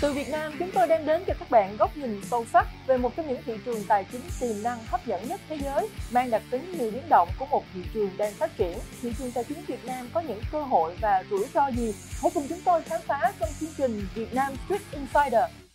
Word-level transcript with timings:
Từ 0.00 0.12
Việt 0.12 0.28
Nam, 0.28 0.52
chúng 0.58 0.70
tôi 0.70 0.88
đem 0.88 1.06
đến 1.06 1.22
cho 1.26 1.34
các 1.38 1.50
bạn 1.50 1.76
góc 1.76 1.96
nhìn 1.96 2.20
sâu 2.30 2.44
sắc 2.52 2.66
về 2.86 2.96
một 2.96 3.16
trong 3.16 3.28
những 3.28 3.42
thị 3.46 3.52
trường 3.64 3.84
tài 3.88 4.04
chính 4.12 4.20
tiềm 4.40 4.62
năng 4.62 4.78
hấp 4.86 5.06
dẫn 5.06 5.28
nhất 5.28 5.40
thế 5.48 5.58
giới, 5.64 5.88
mang 6.10 6.30
đặc 6.30 6.42
tính 6.50 6.72
nhiều 6.78 6.90
biến 6.90 7.02
động 7.08 7.28
của 7.38 7.46
một 7.46 7.64
thị 7.74 7.80
trường 7.94 8.10
đang 8.16 8.32
phát 8.34 8.56
triển. 8.56 8.78
Thị 9.02 9.12
trường 9.18 9.32
tài 9.32 9.44
chính 9.44 9.58
Việt 9.66 9.84
Nam 9.84 10.08
có 10.14 10.20
những 10.20 10.40
cơ 10.52 10.62
hội 10.62 10.96
và 11.00 11.24
rủi 11.30 11.46
ro 11.54 11.68
gì? 11.76 11.94
Hãy 12.22 12.30
cùng 12.34 12.46
chúng 12.48 12.60
tôi 12.64 12.82
khám 12.82 13.00
phá 13.06 13.32
trong 13.40 13.48
chương 13.60 13.74
trình 13.78 14.06
Việt 14.14 14.34
Nam 14.34 14.52
Street 14.66 14.82
Insider. 14.92 15.67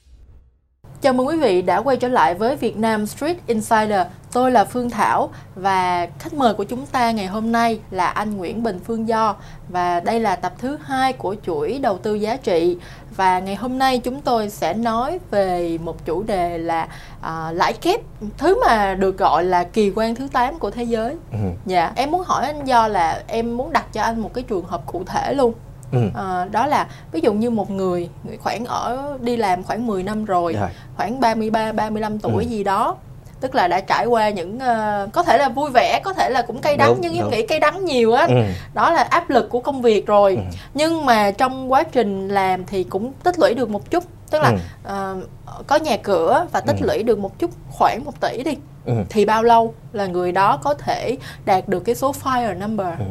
Chào 1.03 1.13
mừng 1.13 1.27
quý 1.27 1.37
vị 1.37 1.61
đã 1.61 1.81
quay 1.81 1.97
trở 1.97 2.07
lại 2.07 2.35
với 2.35 2.55
Việt 2.55 2.77
Nam 2.77 3.05
Street 3.05 3.37
Insider. 3.47 4.07
Tôi 4.31 4.51
là 4.51 4.65
Phương 4.65 4.89
Thảo 4.89 5.29
và 5.55 6.07
khách 6.19 6.33
mời 6.33 6.53
của 6.53 6.63
chúng 6.63 6.85
ta 6.85 7.11
ngày 7.11 7.25
hôm 7.25 7.51
nay 7.51 7.79
là 7.91 8.07
anh 8.07 8.37
Nguyễn 8.37 8.63
Bình 8.63 8.79
Phương 8.85 9.07
Do 9.07 9.35
và 9.69 9.99
đây 9.99 10.19
là 10.19 10.35
tập 10.35 10.53
thứ 10.57 10.77
hai 10.83 11.13
của 11.13 11.35
chuỗi 11.45 11.79
đầu 11.79 11.97
tư 11.97 12.13
giá 12.15 12.37
trị 12.37 12.77
và 13.15 13.39
ngày 13.39 13.55
hôm 13.55 13.77
nay 13.77 13.99
chúng 13.99 14.21
tôi 14.21 14.49
sẽ 14.49 14.73
nói 14.73 15.19
về 15.31 15.77
một 15.77 16.05
chủ 16.05 16.23
đề 16.23 16.57
là 16.57 16.87
à, 17.21 17.51
lãi 17.51 17.73
kép 17.73 17.99
thứ 18.37 18.61
mà 18.67 18.93
được 18.93 19.17
gọi 19.17 19.43
là 19.43 19.63
kỳ 19.63 19.91
quan 19.95 20.15
thứ 20.15 20.27
8 20.33 20.59
của 20.59 20.71
thế 20.71 20.83
giới. 20.83 21.15
Ừ. 21.31 21.37
Dạ, 21.65 21.91
em 21.95 22.11
muốn 22.11 22.23
hỏi 22.25 22.45
anh 22.45 22.65
Do 22.65 22.87
là 22.87 23.23
em 23.27 23.57
muốn 23.57 23.73
đặt 23.73 23.93
cho 23.93 24.01
anh 24.01 24.19
một 24.19 24.33
cái 24.33 24.43
trường 24.43 24.65
hợp 24.65 24.85
cụ 24.85 25.03
thể 25.05 25.33
luôn 25.33 25.53
Ừ. 25.93 26.09
À, 26.15 26.45
đó 26.51 26.67
là 26.67 26.87
ví 27.11 27.19
dụ 27.21 27.33
như 27.33 27.49
một 27.49 27.71
người 27.71 28.09
khoảng 28.39 28.65
ở 28.65 29.17
đi 29.21 29.37
làm 29.37 29.63
khoảng 29.63 29.87
10 29.87 30.03
năm 30.03 30.25
rồi, 30.25 30.53
rồi. 30.53 30.69
khoảng 30.95 31.19
33 31.19 31.71
35 31.71 32.19
tuổi 32.19 32.43
ừ. 32.43 32.49
gì 32.49 32.63
đó 32.63 32.97
tức 33.43 33.55
là 33.55 33.67
đã 33.67 33.81
trải 33.81 34.05
qua 34.05 34.29
những 34.29 34.55
uh, 34.55 35.13
có 35.13 35.23
thể 35.23 35.37
là 35.37 35.49
vui 35.49 35.69
vẻ 35.69 36.01
có 36.03 36.13
thể 36.13 36.29
là 36.29 36.41
cũng 36.41 36.61
cay 36.61 36.77
đắng 36.77 36.89
đúng, 36.89 37.01
nhưng 37.01 37.15
em 37.15 37.29
nghĩ 37.29 37.47
cay 37.47 37.59
đắng 37.59 37.85
nhiều 37.85 38.13
á 38.13 38.25
ừ. 38.25 38.35
đó 38.73 38.91
là 38.91 39.01
áp 39.01 39.29
lực 39.29 39.49
của 39.49 39.59
công 39.59 39.81
việc 39.81 40.07
rồi 40.07 40.35
ừ. 40.35 40.41
nhưng 40.73 41.05
mà 41.05 41.31
trong 41.31 41.71
quá 41.71 41.83
trình 41.83 42.27
làm 42.27 42.65
thì 42.65 42.83
cũng 42.83 43.13
tích 43.23 43.39
lũy 43.39 43.53
được 43.53 43.69
một 43.69 43.91
chút 43.91 44.03
tức 44.29 44.41
là 44.41 44.57
ừ. 44.83 45.17
uh, 45.19 45.67
có 45.67 45.75
nhà 45.75 45.97
cửa 45.97 46.47
và 46.51 46.61
tích 46.61 46.75
ừ. 46.81 46.85
lũy 46.87 47.03
được 47.03 47.19
một 47.19 47.39
chút 47.39 47.51
khoảng 47.69 48.05
một 48.05 48.21
tỷ 48.21 48.43
đi 48.43 48.57
ừ. 48.85 48.93
thì 49.09 49.25
bao 49.25 49.43
lâu 49.43 49.73
là 49.93 50.05
người 50.05 50.31
đó 50.31 50.57
có 50.57 50.73
thể 50.73 51.17
đạt 51.45 51.67
được 51.67 51.79
cái 51.79 51.95
số 51.95 52.13
fire 52.23 52.59
number 52.59 52.87
ừ. 52.99 53.05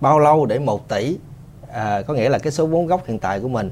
bao 0.00 0.18
lâu 0.18 0.46
để 0.46 0.58
một 0.58 0.88
tỷ 0.88 1.16
à, 1.76 2.02
có 2.02 2.14
nghĩa 2.14 2.28
là 2.28 2.38
cái 2.38 2.52
số 2.52 2.66
vốn 2.66 2.86
gốc 2.86 3.06
hiện 3.06 3.18
tại 3.18 3.40
của 3.40 3.48
mình 3.48 3.70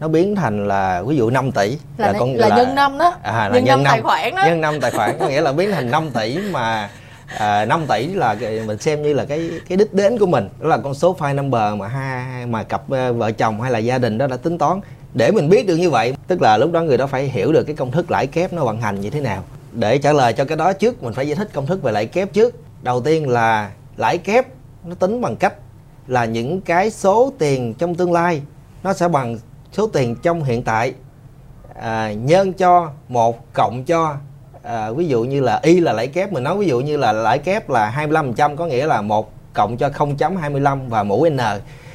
nó 0.00 0.08
biến 0.08 0.36
thành 0.36 0.68
là 0.68 1.02
ví 1.02 1.16
dụ 1.16 1.30
5 1.30 1.52
tỷ 1.52 1.78
là, 1.96 2.12
là 2.12 2.18
con 2.18 2.34
là, 2.34 2.48
là 2.48 2.56
nhân 2.56 2.74
năm 2.74 2.98
đó. 2.98 3.14
À, 3.22 3.48
là 3.48 3.54
nhân, 3.54 3.64
nhân 3.64 3.82
năm 3.82 3.92
tài 3.92 4.02
khoản 4.02 4.34
đó. 4.34 4.42
Nhân 4.46 4.60
năm 4.60 4.80
tài 4.80 4.90
khoản 4.90 5.16
có 5.18 5.28
nghĩa 5.28 5.40
là 5.40 5.52
biến 5.52 5.70
thành 5.72 5.90
5 5.90 6.10
tỷ 6.10 6.38
mà 6.50 6.90
à, 7.38 7.64
5 7.64 7.86
tỷ 7.88 8.06
là 8.06 8.36
mình 8.66 8.78
xem 8.78 9.02
như 9.02 9.14
là 9.14 9.24
cái 9.24 9.50
cái 9.68 9.76
đích 9.76 9.94
đến 9.94 10.18
của 10.18 10.26
mình. 10.26 10.48
Đó 10.60 10.68
là 10.68 10.78
con 10.78 10.94
số 10.94 11.16
file 11.18 11.34
number 11.34 11.74
mà 11.76 11.88
hai 11.88 12.46
mà 12.46 12.62
cặp 12.62 12.90
ờ, 12.90 13.12
vợ 13.12 13.32
chồng 13.32 13.60
hay 13.60 13.70
là 13.70 13.78
gia 13.78 13.98
đình 13.98 14.18
đó 14.18 14.26
đã 14.26 14.36
tính 14.36 14.58
toán. 14.58 14.80
Để 15.14 15.30
mình 15.30 15.48
biết 15.48 15.66
được 15.66 15.76
như 15.76 15.90
vậy 15.90 16.14
tức 16.26 16.42
là 16.42 16.56
lúc 16.56 16.72
đó 16.72 16.82
người 16.82 16.96
đó 16.98 17.06
phải 17.06 17.24
hiểu 17.24 17.52
được 17.52 17.64
cái 17.64 17.76
công 17.76 17.90
thức 17.90 18.10
lãi 18.10 18.26
kép 18.26 18.52
nó 18.52 18.64
vận 18.64 18.80
hành 18.80 19.00
như 19.00 19.10
thế 19.10 19.20
nào. 19.20 19.44
Để 19.72 19.98
trả 19.98 20.12
lời 20.12 20.32
cho 20.32 20.44
cái 20.44 20.56
đó 20.56 20.72
trước 20.72 21.02
mình 21.02 21.14
phải 21.14 21.28
giải 21.28 21.36
thích 21.36 21.48
công 21.52 21.66
thức 21.66 21.82
về 21.82 21.92
lãi 21.92 22.06
kép 22.06 22.32
trước. 22.32 22.54
Đầu 22.82 23.00
tiên 23.00 23.28
là 23.28 23.70
lãi 23.96 24.18
kép 24.18 24.46
nó 24.84 24.94
tính 24.94 25.20
bằng 25.20 25.36
cách 25.36 25.54
là 26.08 26.24
những 26.24 26.60
cái 26.60 26.90
số 26.90 27.32
tiền 27.38 27.74
trong 27.74 27.94
tương 27.94 28.12
lai. 28.12 28.42
Nó 28.82 28.92
sẽ 28.92 29.08
bằng 29.08 29.38
số 29.72 29.86
tiền 29.86 30.16
trong 30.22 30.44
hiện 30.44 30.62
tại 30.62 30.94
à, 31.74 32.12
nhân 32.12 32.52
cho 32.52 32.90
một 33.08 33.52
cộng 33.52 33.84
cho 33.84 34.16
à, 34.62 34.90
ví 34.90 35.08
dụ 35.08 35.24
như 35.24 35.40
là 35.40 35.60
y 35.62 35.80
là 35.80 35.92
lãi 35.92 36.06
kép. 36.06 36.32
Mình 36.32 36.44
nói 36.44 36.58
ví 36.58 36.66
dụ 36.66 36.80
như 36.80 36.96
là 36.96 37.12
lãi 37.12 37.38
kép 37.38 37.70
là 37.70 37.94
25% 37.96 38.56
có 38.56 38.66
nghĩa 38.66 38.86
là 38.86 39.02
một 39.02 39.32
cộng 39.54 39.76
cho 39.76 39.88
0.25 39.88 40.88
và 40.88 41.02
mũ 41.02 41.26
n. 41.30 41.38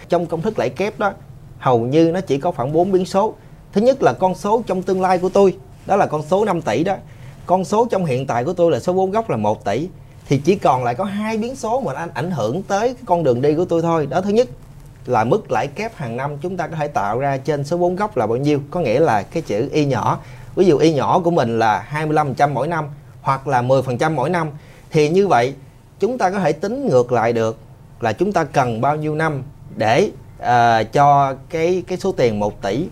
Trong 0.09 0.25
công 0.25 0.41
thức 0.41 0.59
lãi 0.59 0.69
kép 0.69 0.99
đó 0.99 1.13
hầu 1.59 1.79
như 1.79 2.11
nó 2.11 2.21
chỉ 2.21 2.37
có 2.37 2.51
khoảng 2.51 2.73
4 2.73 2.91
biến 2.91 3.05
số. 3.05 3.33
Thứ 3.73 3.81
nhất 3.81 4.03
là 4.03 4.13
con 4.13 4.35
số 4.35 4.63
trong 4.67 4.81
tương 4.81 5.01
lai 5.01 5.17
của 5.17 5.29
tôi 5.29 5.57
đó 5.85 5.95
là 5.95 6.05
con 6.05 6.23
số 6.23 6.45
5 6.45 6.61
tỷ 6.61 6.83
đó. 6.83 6.95
Con 7.45 7.65
số 7.65 7.87
trong 7.91 8.05
hiện 8.05 8.27
tại 8.27 8.43
của 8.43 8.53
tôi 8.53 8.71
là 8.71 8.79
số 8.79 8.93
vốn 8.93 9.11
gốc 9.11 9.29
là 9.29 9.37
1 9.37 9.65
tỷ 9.65 9.89
thì 10.27 10.37
chỉ 10.37 10.55
còn 10.55 10.83
lại 10.83 10.95
có 10.95 11.03
hai 11.03 11.37
biến 11.37 11.55
số 11.55 11.81
mà 11.81 11.93
anh 11.93 12.09
ảnh 12.13 12.31
hưởng 12.31 12.63
tới 12.63 12.87
cái 12.93 13.03
con 13.05 13.23
đường 13.23 13.41
đi 13.41 13.55
của 13.55 13.65
tôi 13.65 13.81
thôi. 13.81 14.05
Đó 14.05 14.21
thứ 14.21 14.29
nhất 14.29 14.47
là 15.05 15.23
mức 15.23 15.51
lãi 15.51 15.67
kép 15.67 15.95
hàng 15.95 16.17
năm 16.17 16.37
chúng 16.41 16.57
ta 16.57 16.67
có 16.67 16.75
thể 16.75 16.87
tạo 16.87 17.19
ra 17.19 17.37
trên 17.37 17.63
số 17.63 17.77
vốn 17.77 17.95
gốc 17.95 18.17
là 18.17 18.27
bao 18.27 18.37
nhiêu. 18.37 18.59
Có 18.71 18.79
nghĩa 18.79 18.99
là 18.99 19.23
cái 19.23 19.43
chữ 19.43 19.69
y 19.71 19.85
nhỏ 19.85 20.19
ví 20.55 20.65
dụ 20.65 20.77
y 20.77 20.93
nhỏ 20.93 21.19
của 21.19 21.31
mình 21.31 21.59
là 21.59 21.87
25% 21.93 22.53
mỗi 22.53 22.67
năm 22.67 22.85
hoặc 23.21 23.47
là 23.47 23.61
10% 23.61 24.13
mỗi 24.15 24.29
năm. 24.29 24.49
Thì 24.91 25.09
như 25.09 25.27
vậy 25.27 25.53
chúng 25.99 26.17
ta 26.17 26.29
có 26.29 26.39
thể 26.39 26.51
tính 26.51 26.87
ngược 26.87 27.11
lại 27.11 27.33
được 27.33 27.57
là 27.99 28.13
chúng 28.13 28.31
ta 28.31 28.43
cần 28.43 28.81
bao 28.81 28.95
nhiêu 28.95 29.15
năm 29.15 29.43
để 29.75 30.09
uh, 30.39 30.45
cho 30.93 31.35
cái 31.49 31.83
cái 31.87 31.97
số 31.97 32.11
tiền 32.11 32.39
1 32.39 32.61
tỷ 32.61 32.87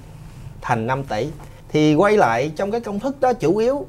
thành 0.61 0.87
5 0.87 1.03
tỷ. 1.03 1.27
Thì 1.69 1.95
quay 1.95 2.17
lại 2.17 2.51
trong 2.55 2.71
cái 2.71 2.81
công 2.81 2.99
thức 2.99 3.21
đó 3.21 3.33
chủ 3.33 3.57
yếu 3.57 3.85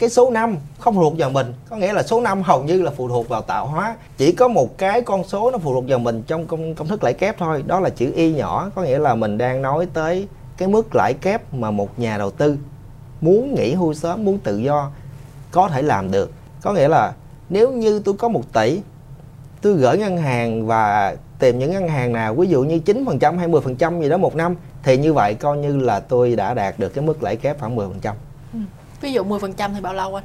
cái 0.00 0.10
số 0.10 0.30
5 0.30 0.56
không 0.78 0.94
phụ 0.94 1.00
thuộc 1.00 1.14
vào 1.18 1.30
mình 1.30 1.52
có 1.68 1.76
nghĩa 1.76 1.92
là 1.92 2.02
số 2.02 2.20
5 2.20 2.42
hầu 2.42 2.62
như 2.62 2.82
là 2.82 2.90
phụ 2.96 3.08
thuộc 3.08 3.28
vào 3.28 3.42
tạo 3.42 3.66
hóa. 3.66 3.96
Chỉ 4.16 4.32
có 4.32 4.48
một 4.48 4.78
cái 4.78 5.02
con 5.02 5.24
số 5.24 5.50
nó 5.50 5.58
phụ 5.58 5.74
thuộc 5.74 5.84
vào 5.88 5.98
mình 5.98 6.22
trong 6.26 6.46
công, 6.46 6.74
công 6.74 6.88
thức 6.88 7.04
lãi 7.04 7.14
kép 7.14 7.38
thôi 7.38 7.64
đó 7.66 7.80
là 7.80 7.90
chữ 7.90 8.12
y 8.14 8.32
nhỏ. 8.32 8.70
Có 8.74 8.82
nghĩa 8.82 8.98
là 8.98 9.14
mình 9.14 9.38
đang 9.38 9.62
nói 9.62 9.86
tới 9.92 10.28
cái 10.56 10.68
mức 10.68 10.94
lãi 10.94 11.14
kép 11.14 11.54
mà 11.54 11.70
một 11.70 11.98
nhà 11.98 12.18
đầu 12.18 12.30
tư 12.30 12.56
muốn 13.20 13.54
nghỉ 13.54 13.74
hưu 13.74 13.94
sớm 13.94 14.24
muốn 14.24 14.38
tự 14.38 14.58
do 14.58 14.90
có 15.50 15.68
thể 15.68 15.82
làm 15.82 16.10
được. 16.10 16.32
Có 16.62 16.72
nghĩa 16.72 16.88
là 16.88 17.12
nếu 17.48 17.72
như 17.72 18.02
tôi 18.04 18.14
có 18.18 18.28
một 18.28 18.52
tỷ 18.52 18.80
tôi 19.62 19.72
gửi 19.72 19.98
ngân 19.98 20.16
hàng 20.16 20.66
và 20.66 21.16
tìm 21.38 21.58
những 21.58 21.72
ngân 21.72 21.88
hàng 21.88 22.12
nào 22.12 22.34
ví 22.34 22.48
dụ 22.48 22.62
như 22.62 22.80
9% 22.86 23.38
hay 23.38 23.48
10% 23.48 24.00
gì 24.00 24.08
đó 24.08 24.16
một 24.16 24.36
năm 24.36 24.56
thì 24.82 24.96
như 24.96 25.12
vậy 25.12 25.34
coi 25.34 25.58
như 25.58 25.76
là 25.76 26.00
tôi 26.00 26.36
đã 26.36 26.54
đạt 26.54 26.78
được 26.78 26.88
cái 26.88 27.04
mức 27.04 27.22
lãi 27.22 27.36
kép 27.36 27.60
khoảng 27.60 27.76
10% 27.76 28.12
ví 29.00 29.12
dụ 29.12 29.24
10% 29.24 29.74
thì 29.74 29.80
bao 29.80 29.94
lâu 29.94 30.14
anh? 30.14 30.24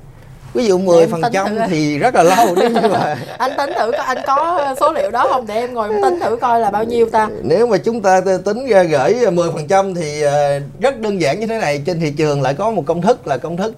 Ví 0.55 0.65
dụ 0.65 0.77
10 0.77 1.07
phần 1.07 1.21
trăm 1.33 1.57
thì 1.69 1.97
rất 1.97 2.15
là 2.15 2.23
lâu 2.23 2.55
nếu 2.55 2.69
như 2.69 2.81
mà 2.81 3.15
anh 3.37 3.51
tính 3.57 3.69
thử 3.79 3.91
có 3.91 4.03
anh 4.03 4.17
có 4.27 4.75
số 4.79 4.93
liệu 4.93 5.11
đó 5.11 5.27
không? 5.29 5.47
Để 5.47 5.55
em 5.55 5.73
ngồi 5.73 5.89
tính 6.03 6.19
thử 6.19 6.35
coi 6.35 6.59
là 6.59 6.71
bao 6.71 6.83
nhiêu 6.83 7.09
ta? 7.09 7.29
Nếu 7.43 7.67
mà 7.67 7.77
chúng 7.77 8.01
ta 8.01 8.21
tính 8.45 8.67
ra 8.67 8.83
gửi 8.83 9.31
10 9.31 9.51
phần 9.51 9.67
trăm 9.67 9.95
thì 9.95 10.21
ờ, 10.21 10.59
rất 10.79 10.99
đơn 10.99 11.21
giản 11.21 11.39
như 11.39 11.47
thế 11.47 11.59
này. 11.59 11.81
Trên 11.85 11.99
thị 11.99 12.13
trường 12.17 12.41
lại 12.41 12.53
có 12.53 12.71
một 12.71 12.83
công 12.85 13.01
thức 13.01 13.27
là 13.27 13.37
công 13.37 13.57
thức 13.57 13.75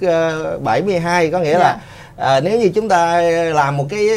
72 0.63 1.25
ờ, 1.25 1.31
có 1.31 1.39
nghĩa 1.39 1.49
yeah. 1.49 1.61
là 1.61 1.79
À, 2.17 2.39
nếu 2.39 2.59
như 2.59 2.69
chúng 2.69 2.89
ta 2.89 3.21
làm 3.53 3.77
một 3.77 3.85
cái 3.89 4.07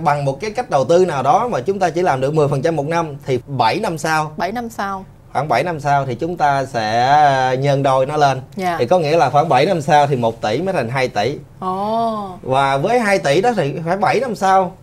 bằng 0.00 0.24
một 0.24 0.40
cái 0.40 0.50
cách 0.50 0.70
đầu 0.70 0.84
tư 0.84 1.04
nào 1.04 1.22
đó 1.22 1.48
mà 1.48 1.60
chúng 1.60 1.78
ta 1.78 1.90
chỉ 1.90 2.02
làm 2.02 2.20
được 2.20 2.34
10% 2.34 2.72
một 2.72 2.86
năm 2.86 3.16
thì 3.26 3.38
7 3.46 3.80
năm 3.80 3.98
sau 3.98 4.32
7 4.36 4.52
năm 4.52 4.70
sau 4.70 5.04
khoảng 5.32 5.48
7 5.48 5.62
năm 5.62 5.80
sau 5.80 6.06
thì 6.06 6.14
chúng 6.14 6.36
ta 6.36 6.64
sẽ 6.64 7.56
nhân 7.60 7.82
đôi 7.82 8.06
nó 8.06 8.16
lên 8.16 8.38
yeah. 8.38 8.56
Dạ. 8.56 8.76
thì 8.78 8.86
có 8.86 8.98
nghĩa 8.98 9.16
là 9.16 9.30
khoảng 9.30 9.48
7 9.48 9.66
năm 9.66 9.80
sau 9.80 10.06
thì 10.06 10.16
1 10.16 10.40
tỷ 10.40 10.62
mới 10.62 10.74
thành 10.74 10.88
2 10.88 11.08
tỷ 11.08 11.38
oh. 11.64 12.42
và 12.42 12.76
với 12.76 12.98
2 12.98 13.18
tỷ 13.18 13.40
đó 13.40 13.52
thì 13.56 13.74
phải 13.86 13.96
7 13.96 14.20
năm 14.20 14.34
sau 14.34 14.76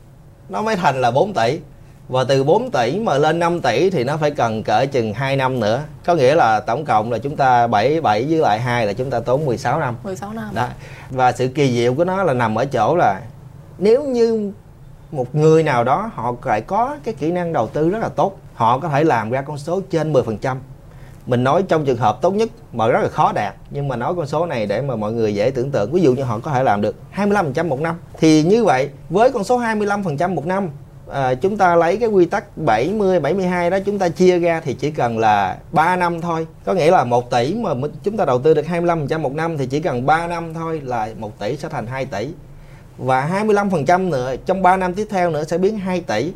nó 0.50 0.62
mới 0.62 0.76
thành 0.76 1.02
là 1.02 1.12
4 1.12 1.34
tỷ 1.34 1.60
và 2.08 2.24
từ 2.24 2.44
4 2.44 2.72
tỷ 2.72 3.00
mà 3.00 3.18
lên 3.18 3.40
5 3.40 3.62
tỷ 3.62 3.90
thì 3.90 4.04
nó 4.04 4.18
phải 4.18 4.32
cần 4.32 4.64
cỡ 4.64 4.86
chừng 4.92 5.14
2 5.14 5.36
năm 5.36 5.60
nữa 5.60 5.82
có 6.06 6.16
nghĩa 6.16 6.36
là 6.36 6.60
tổng 6.60 6.86
cộng 6.86 7.12
là 7.12 7.18
chúng 7.18 7.36
ta 7.36 7.68
7 7.68 8.02
7 8.02 8.26
với 8.30 8.38
lại 8.40 8.60
2 8.60 8.86
là 8.86 8.94
chúng 8.94 9.10
ta 9.10 9.20
tốn 9.20 9.46
16 9.46 9.80
năm 9.80 9.96
16 10.04 10.34
năm 10.34 10.50
đó 10.54 10.68
và 11.10 11.32
sự 11.32 11.48
kỳ 11.48 11.74
diệu 11.74 11.94
của 11.94 12.04
nó 12.04 12.24
là 12.24 12.34
nằm 12.34 12.56
ở 12.56 12.66
chỗ 12.66 12.96
là 12.96 13.22
nếu 13.78 14.04
như 14.04 14.52
một 15.12 15.36
người 15.36 15.64
nào 15.64 15.84
đó 15.84 16.12
họ 16.14 16.34
lại 16.44 16.62
có 16.62 16.96
cái 17.04 17.14
kỹ 17.14 17.32
năng 17.32 17.54
đầu 17.54 17.68
tư 17.68 17.90
rất 17.90 18.00
là 18.00 18.10
tốt 18.10 18.40
họ 18.60 18.80
có 18.80 18.90
thể 18.90 19.04
làm 19.04 19.32
ra 19.32 19.42
con 19.42 19.58
số 19.58 19.82
trên 19.90 20.14
10% 20.14 20.56
mình 21.26 21.44
nói 21.44 21.64
trong 21.64 21.86
trường 21.86 21.98
hợp 21.98 22.22
tốt 22.22 22.34
nhất 22.34 22.50
mà 22.74 22.88
rất 22.88 23.00
là 23.02 23.10
khó 23.10 23.32
đạt 23.32 23.56
nhưng 23.70 23.88
mà 23.88 23.96
nói 23.96 24.14
con 24.16 24.28
số 24.28 24.46
này 24.46 24.66
để 24.66 24.82
mà 24.82 24.96
mọi 24.96 25.14
người 25.14 25.36
dễ 25.36 25.52
tưởng 25.52 25.72
tượng 25.72 25.92
ví 25.92 26.02
dụ 26.02 26.14
như 26.14 26.24
họ 26.24 26.40
có 26.40 26.52
thể 26.52 26.64
làm 26.64 26.82
được 26.82 26.96
25% 27.16 27.68
một 27.68 27.80
năm 27.80 27.96
thì 28.18 28.44
như 28.44 28.64
vậy 28.64 28.90
với 29.10 29.32
con 29.32 29.44
số 29.44 29.60
25% 29.60 30.36
một 30.36 30.46
năm 30.46 30.70
à, 31.12 31.34
chúng 31.34 31.58
ta 31.58 31.76
lấy 31.76 31.98
cái 31.98 32.10
quy 32.10 32.26
tắc 32.26 32.58
70 32.58 33.20
72 33.20 33.70
đó 33.70 33.78
chúng 33.86 34.00
ta 34.00 34.10
chia 34.10 34.40
ra 34.40 34.62
thì 34.66 34.74
chỉ 34.74 34.92
cần 34.92 35.20
là 35.20 35.58
3 35.72 35.96
năm 35.96 36.22
thôi. 36.22 36.48
Có 36.66 36.74
nghĩa 36.74 36.92
là 36.92 37.04
1 37.04 37.32
tỷ 37.32 37.56
mà 37.56 37.70
chúng 38.04 38.18
ta 38.18 38.26
đầu 38.26 38.40
tư 38.40 38.54
được 38.54 38.66
25% 38.66 39.20
một 39.20 39.34
năm 39.34 39.58
thì 39.58 39.66
chỉ 39.66 39.80
cần 39.80 40.06
3 40.06 40.28
năm 40.28 40.54
thôi 40.54 40.82
là 40.84 41.10
1 41.18 41.40
tỷ 41.40 41.58
sẽ 41.58 41.70
thành 41.70 41.88
2 41.88 42.06
tỷ. 42.06 42.30
Và 42.98 43.44
25% 43.46 44.10
nữa 44.10 44.36
trong 44.46 44.62
3 44.62 44.78
năm 44.78 44.94
tiếp 44.94 45.08
theo 45.10 45.30
nữa 45.30 45.44
sẽ 45.44 45.58
biến 45.58 45.78
2 45.78 46.02
tỷ 46.02 46.34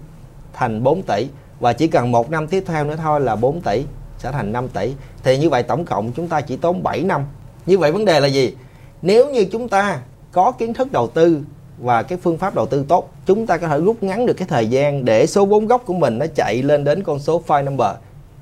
thành 0.54 0.84
4 0.84 1.02
tỷ 1.02 1.28
và 1.64 1.74
chỉ 1.74 1.88
cần 1.88 2.12
một 2.12 2.32
năm 2.32 2.48
tiếp 2.48 2.64
theo 2.68 2.84
nữa 2.84 2.96
thôi 3.04 3.22
là 3.22 3.36
4 3.36 3.62
tỷ, 3.62 3.84
sẽ 4.18 4.32
thành 4.32 4.52
5 4.52 4.68
tỷ. 4.68 4.94
Thì 5.24 5.38
như 5.38 5.50
vậy 5.50 5.64
tổng 5.64 5.86
cộng 5.86 6.12
chúng 6.12 6.28
ta 6.28 6.42
chỉ 6.42 6.58
tốn 6.58 6.84
7 6.84 7.04
năm. 7.04 7.26
Như 7.66 7.78
vậy 7.78 7.92
vấn 7.92 8.06
đề 8.06 8.20
là 8.20 8.28
gì? 8.28 8.56
Nếu 9.02 9.30
như 9.32 9.46
chúng 9.46 9.70
ta 9.70 10.00
có 10.32 10.52
kiến 10.52 10.74
thức 10.74 10.92
đầu 10.92 11.08
tư 11.08 11.42
và 11.78 12.04
cái 12.04 12.18
phương 12.18 12.38
pháp 12.38 12.56
đầu 12.56 12.66
tư 12.66 12.86
tốt, 12.88 13.10
chúng 13.26 13.48
ta 13.48 13.58
có 13.58 13.68
thể 13.68 13.80
rút 13.80 14.04
ngắn 14.04 14.26
được 14.26 14.34
cái 14.34 14.48
thời 14.48 14.68
gian 14.68 15.06
để 15.06 15.28
số 15.28 15.46
vốn 15.46 15.68
gốc 15.68 15.84
của 15.86 15.94
mình 15.94 16.18
nó 16.18 16.26
chạy 16.36 16.64
lên 16.64 16.84
đến 16.84 17.04
con 17.04 17.20
số 17.20 17.44
file 17.48 17.64
number. 17.64 17.92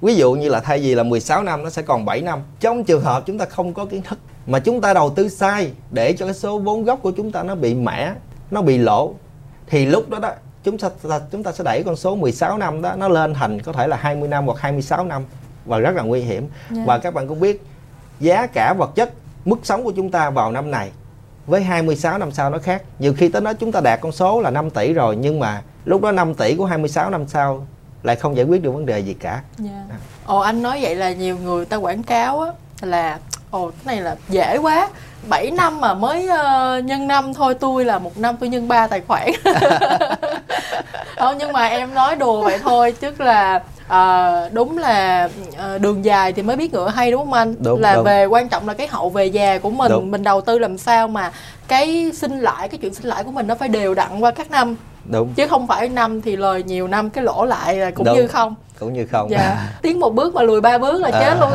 Ví 0.02 0.16
dụ 0.16 0.34
như 0.34 0.50
là 0.50 0.60
thay 0.60 0.80
vì 0.80 0.96
là 0.96 1.04
16 1.04 1.44
năm, 1.44 1.64
nó 1.64 1.70
sẽ 1.70 1.82
còn 1.82 2.06
7 2.06 2.22
năm. 2.22 2.40
Trong 2.60 2.84
trường 2.84 3.02
hợp 3.02 3.24
chúng 3.26 3.38
ta 3.38 3.46
không 3.46 3.74
có 3.74 3.86
kiến 3.86 4.02
thức 4.02 4.20
mà 4.48 4.60
chúng 4.60 4.82
ta 4.82 4.94
đầu 4.94 5.10
tư 5.10 5.30
sai 5.30 5.72
để 5.92 6.14
cho 6.14 6.26
cái 6.26 6.36
số 6.36 6.60
vốn 6.60 6.84
gốc 6.84 7.00
của 7.02 7.12
chúng 7.12 7.32
ta 7.32 7.44
nó 7.44 7.56
bị 7.56 7.74
mẻ, 7.74 8.14
nó 8.52 8.62
bị 8.62 8.78
lỗ, 8.78 9.14
thì 9.68 9.86
lúc 9.86 10.10
đó 10.10 10.20
đó 10.20 10.32
chúng 10.64 10.78
ta 10.78 10.90
chúng 11.32 11.44
ta 11.44 11.52
sẽ 11.52 11.64
đẩy 11.64 11.84
con 11.84 11.96
số 11.96 12.16
16 12.16 12.58
năm 12.58 12.82
đó 12.82 12.96
nó 12.96 13.08
lên 13.08 13.34
thành 13.34 13.62
có 13.62 13.74
thể 13.74 13.88
là 13.88 13.98
20 13.98 14.30
năm 14.30 14.46
hoặc 14.46 14.60
26 14.60 15.04
năm 15.04 15.24
và 15.66 15.80
rất 15.80 15.96
là 15.96 16.04
nguy 16.04 16.22
hiểm 16.22 16.42
yeah. 16.42 16.72
Dạ. 16.72 16.84
và 16.86 16.98
các 16.98 17.14
bạn 17.14 17.28
cũng 17.28 17.40
biết 17.40 17.62
giá 18.20 18.48
cả 18.48 18.74
vật 18.78 18.96
chất 18.96 19.12
mức 19.46 19.60
sống 19.64 19.84
của 19.84 19.92
chúng 19.96 20.12
ta 20.12 20.30
vào 20.30 20.52
năm 20.52 20.72
này 20.72 20.92
với 21.48 21.64
26 21.64 22.18
năm 22.18 22.32
sau 22.32 22.50
nó 22.50 22.58
khác 22.58 22.84
nhiều 23.00 23.14
khi 23.18 23.30
tới 23.30 23.42
đó 23.42 23.54
chúng 23.54 23.72
ta 23.72 23.82
đạt 23.82 24.02
con 24.02 24.12
số 24.12 24.42
là 24.42 24.50
5 24.50 24.70
tỷ 24.70 24.94
rồi 24.94 25.16
nhưng 25.16 25.40
mà 25.40 25.62
lúc 25.86 26.02
đó 26.02 26.12
5 26.12 26.34
tỷ 26.34 26.56
của 26.56 26.66
26 26.66 27.10
năm 27.10 27.28
sau 27.28 27.68
lại 28.04 28.16
không 28.16 28.36
giải 28.36 28.46
quyết 28.46 28.62
được 28.64 28.72
vấn 28.72 28.86
đề 28.86 29.00
gì 29.00 29.14
cả 29.14 29.32
yeah. 29.32 29.44
Dạ. 29.58 29.96
À. 29.96 29.98
ồ 30.26 30.40
anh 30.40 30.62
nói 30.62 30.80
vậy 30.82 30.96
là 30.96 31.12
nhiều 31.12 31.38
người 31.38 31.66
ta 31.66 31.78
quảng 31.78 32.04
cáo 32.04 32.42
á 32.42 32.52
là 32.82 33.20
ồ 33.52 33.72
cái 33.72 33.96
này 33.96 34.02
là 34.02 34.16
dễ 34.30 34.58
quá 34.58 34.90
7 35.30 35.52
năm 35.52 35.82
mà 35.82 35.94
mới 35.94 36.26
uh, 36.26 36.86
nhân 36.86 37.08
năm 37.08 37.34
thôi 37.34 37.54
tôi 37.54 37.86
là 37.86 38.00
một 38.00 38.18
năm 38.18 38.36
tôi 38.40 38.50
nhân 38.50 38.68
ba 38.68 38.88
tài 38.88 39.02
khoản 39.08 39.32
không 41.18 41.38
nhưng 41.38 41.52
mà 41.52 41.66
em 41.66 41.94
nói 41.94 42.16
đùa 42.16 42.44
vậy 42.44 42.60
thôi 42.64 42.92
chứ 42.92 43.12
là 43.18 43.62
à, 43.88 44.32
đúng 44.52 44.78
là 44.78 45.30
à, 45.58 45.78
đường 45.78 46.06
dài 46.06 46.34
thì 46.34 46.42
mới 46.42 46.56
biết 46.56 46.74
ngựa 46.74 46.90
hay 46.90 47.12
đúng 47.12 47.22
không 47.22 47.34
anh 47.34 47.56
đúng, 47.60 47.82
là 47.82 47.96
đúng. 47.96 48.04
về 48.04 48.26
quan 48.26 48.50
trọng 48.50 48.68
là 48.68 48.74
cái 48.74 48.88
hậu 48.88 49.10
về 49.10 49.26
già 49.26 49.58
của 49.58 49.70
mình 49.70 49.92
đúng. 49.92 50.12
mình 50.12 50.24
đầu 50.24 50.42
tư 50.42 50.60
làm 50.60 50.78
sao 50.78 51.08
mà 51.08 51.32
cái 51.68 52.12
sinh 52.14 52.40
lại 52.40 52.70
cái 52.70 52.78
chuyện 52.78 52.94
sinh 52.94 53.08
lại 53.08 53.24
của 53.24 53.32
mình 53.32 53.48
nó 53.48 53.56
phải 53.56 53.70
đều 53.70 53.94
đặn 53.94 54.20
qua 54.20 54.32
các 54.32 54.52
năm 54.52 54.76
đúng 55.06 55.34
chứ 55.34 55.48
không 55.48 55.68
phải 55.68 55.90
năm 55.90 56.22
thì 56.22 56.36
lời 56.36 56.64
nhiều 56.64 56.88
năm 56.88 57.10
cái 57.10 57.24
lỗ 57.24 57.46
lại 57.46 57.76
là 57.76 57.92
cũng 57.92 58.06
đúng. 58.06 58.16
như 58.16 58.28
không 58.28 58.56
cũng 58.80 58.94
như 58.94 59.06
không 59.12 59.30
dạ 59.30 59.58
tiến 59.82 60.00
một 60.00 60.10
bước 60.10 60.36
mà 60.36 60.42
lùi 60.42 60.62
ba 60.62 60.78
bước 60.78 61.02
là 61.02 61.10
à. 61.14 61.20
chết 61.20 61.38
luôn 61.42 61.52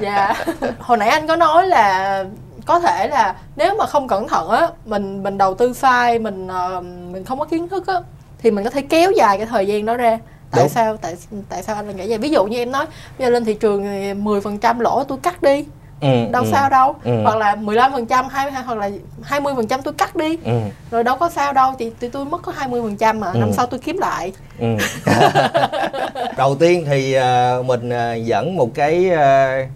dạ 0.02 0.34
hồi 0.78 0.98
nãy 0.98 1.08
anh 1.08 1.26
có 1.26 1.36
nói 1.36 1.66
là 1.66 2.24
có 2.64 2.80
thể 2.80 3.08
là 3.08 3.34
nếu 3.56 3.74
mà 3.78 3.86
không 3.86 4.08
cẩn 4.08 4.28
thận 4.28 4.48
á 4.48 4.68
mình 4.84 5.22
mình 5.22 5.38
đầu 5.38 5.54
tư 5.54 5.72
sai 5.72 6.18
mình 6.18 6.46
uh, 6.46 6.84
mình 6.84 7.24
không 7.24 7.38
có 7.38 7.44
kiến 7.44 7.68
thức 7.68 7.86
á 7.86 7.94
thì 8.38 8.50
mình 8.50 8.64
có 8.64 8.70
thể 8.70 8.82
kéo 8.82 9.10
dài 9.10 9.36
cái 9.36 9.46
thời 9.46 9.66
gian 9.66 9.86
đó 9.86 9.96
ra 9.96 10.18
tại 10.50 10.62
Đúng. 10.62 10.68
sao 10.68 10.96
tại 10.96 11.16
tại 11.48 11.62
sao 11.62 11.76
anh 11.76 11.86
lại 11.86 11.94
nghĩ 11.94 12.08
vậy 12.08 12.18
ví 12.18 12.30
dụ 12.30 12.44
như 12.44 12.58
em 12.58 12.72
nói 12.72 12.86
bây 13.18 13.26
giờ 13.26 13.30
lên 13.30 13.44
thị 13.44 13.54
trường 13.54 13.84
10% 14.24 14.80
lỗ 14.80 15.04
tôi 15.04 15.18
cắt 15.22 15.42
đi 15.42 15.64
ừ, 16.02 16.08
đâu 16.32 16.42
ừ, 16.42 16.48
sao 16.52 16.70
đâu 16.70 16.94
ừ. 17.04 17.22
hoặc 17.22 17.36
là 17.36 17.54
15 17.54 17.92
phần 17.92 18.06
trăm 18.06 18.28
hai 18.28 18.52
hoặc 18.52 18.78
là 18.78 18.90
20 19.22 19.54
phần 19.56 19.66
trăm 19.66 19.82
tôi 19.82 19.94
cắt 19.94 20.16
đi 20.16 20.38
ừ. 20.44 20.52
rồi 20.90 21.04
đâu 21.04 21.16
có 21.16 21.30
sao 21.30 21.52
đâu 21.52 21.72
thì, 21.78 21.92
thì 22.00 22.08
tôi 22.08 22.24
mất 22.24 22.42
có 22.42 22.52
20 22.56 22.82
phần 22.82 22.96
trăm 22.96 23.20
mà 23.20 23.30
ừ. 23.32 23.38
năm 23.38 23.52
sau 23.52 23.66
tôi 23.66 23.80
kiếm 23.80 23.98
lại 23.98 24.32
ừ. 24.58 24.66
đầu 26.36 26.54
tiên 26.54 26.84
thì 26.86 27.16
uh, 27.18 27.66
mình 27.66 27.88
uh, 27.88 28.26
dẫn 28.26 28.56
một 28.56 28.70
cái 28.74 29.10
uh, 29.10 29.68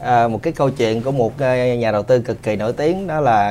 à, 0.00 0.28
một 0.28 0.42
cái 0.42 0.52
câu 0.52 0.70
chuyện 0.70 1.02
của 1.02 1.12
một 1.12 1.38
à, 1.38 1.74
nhà 1.74 1.92
đầu 1.92 2.02
tư 2.02 2.20
cực 2.20 2.42
kỳ 2.42 2.56
nổi 2.56 2.72
tiếng 2.72 3.06
đó 3.06 3.20
là 3.20 3.48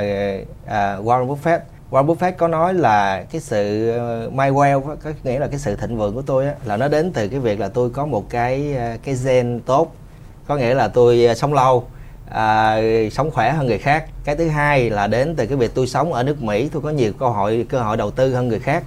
à, 0.66 0.98
Warren 0.98 1.28
Buffett. 1.28 1.60
Warren 1.92 2.06
Buffett 2.06 2.32
có 2.32 2.48
nói 2.48 2.74
là 2.74 3.24
cái 3.32 3.42
sự 3.42 3.92
à, 3.92 4.28
my 4.32 4.46
well 4.46 4.82
có 4.82 5.12
nghĩa 5.24 5.40
là 5.40 5.48
cái 5.48 5.60
sự 5.60 5.76
thịnh 5.76 5.98
vượng 5.98 6.16
của 6.16 6.22
tôi 6.22 6.46
á, 6.46 6.54
là 6.66 6.78
nó 6.78 6.88
đến 6.88 7.12
từ 7.14 7.28
cái 7.28 7.40
việc 7.40 7.60
là 7.60 7.68
tôi 7.68 7.90
có 7.90 8.06
một 8.06 8.30
cái 8.30 8.78
à, 8.78 8.98
cái 9.04 9.16
gen 9.26 9.60
tốt. 9.66 9.96
Có 10.48 10.58
nghĩa 10.58 10.74
là 10.74 10.88
tôi 10.88 11.28
sống 11.36 11.54
lâu 11.54 11.88
à, 12.30 12.78
sống 13.12 13.32
khỏe 13.32 13.52
hơn 13.52 13.68
người 13.68 13.80
khác. 13.80 14.06
Cái 14.24 14.36
thứ 14.36 14.48
hai 14.48 14.90
là 14.90 15.08
đến 15.08 15.36
từ 15.36 15.46
cái 15.46 15.58
việc 15.58 15.72
tôi 15.76 15.88
sống 15.88 16.14
ở 16.14 16.24
nước 16.24 16.44
mỹ 16.44 16.70
tôi 16.74 16.82
có 16.82 16.90
nhiều 16.90 17.14
cơ 17.20 17.26
hội 17.26 17.66
cơ 17.70 17.82
hội 17.82 17.98
đầu 17.98 18.12
tư 18.12 18.34
hơn 18.36 18.48
người 18.48 18.60
khác. 18.60 18.84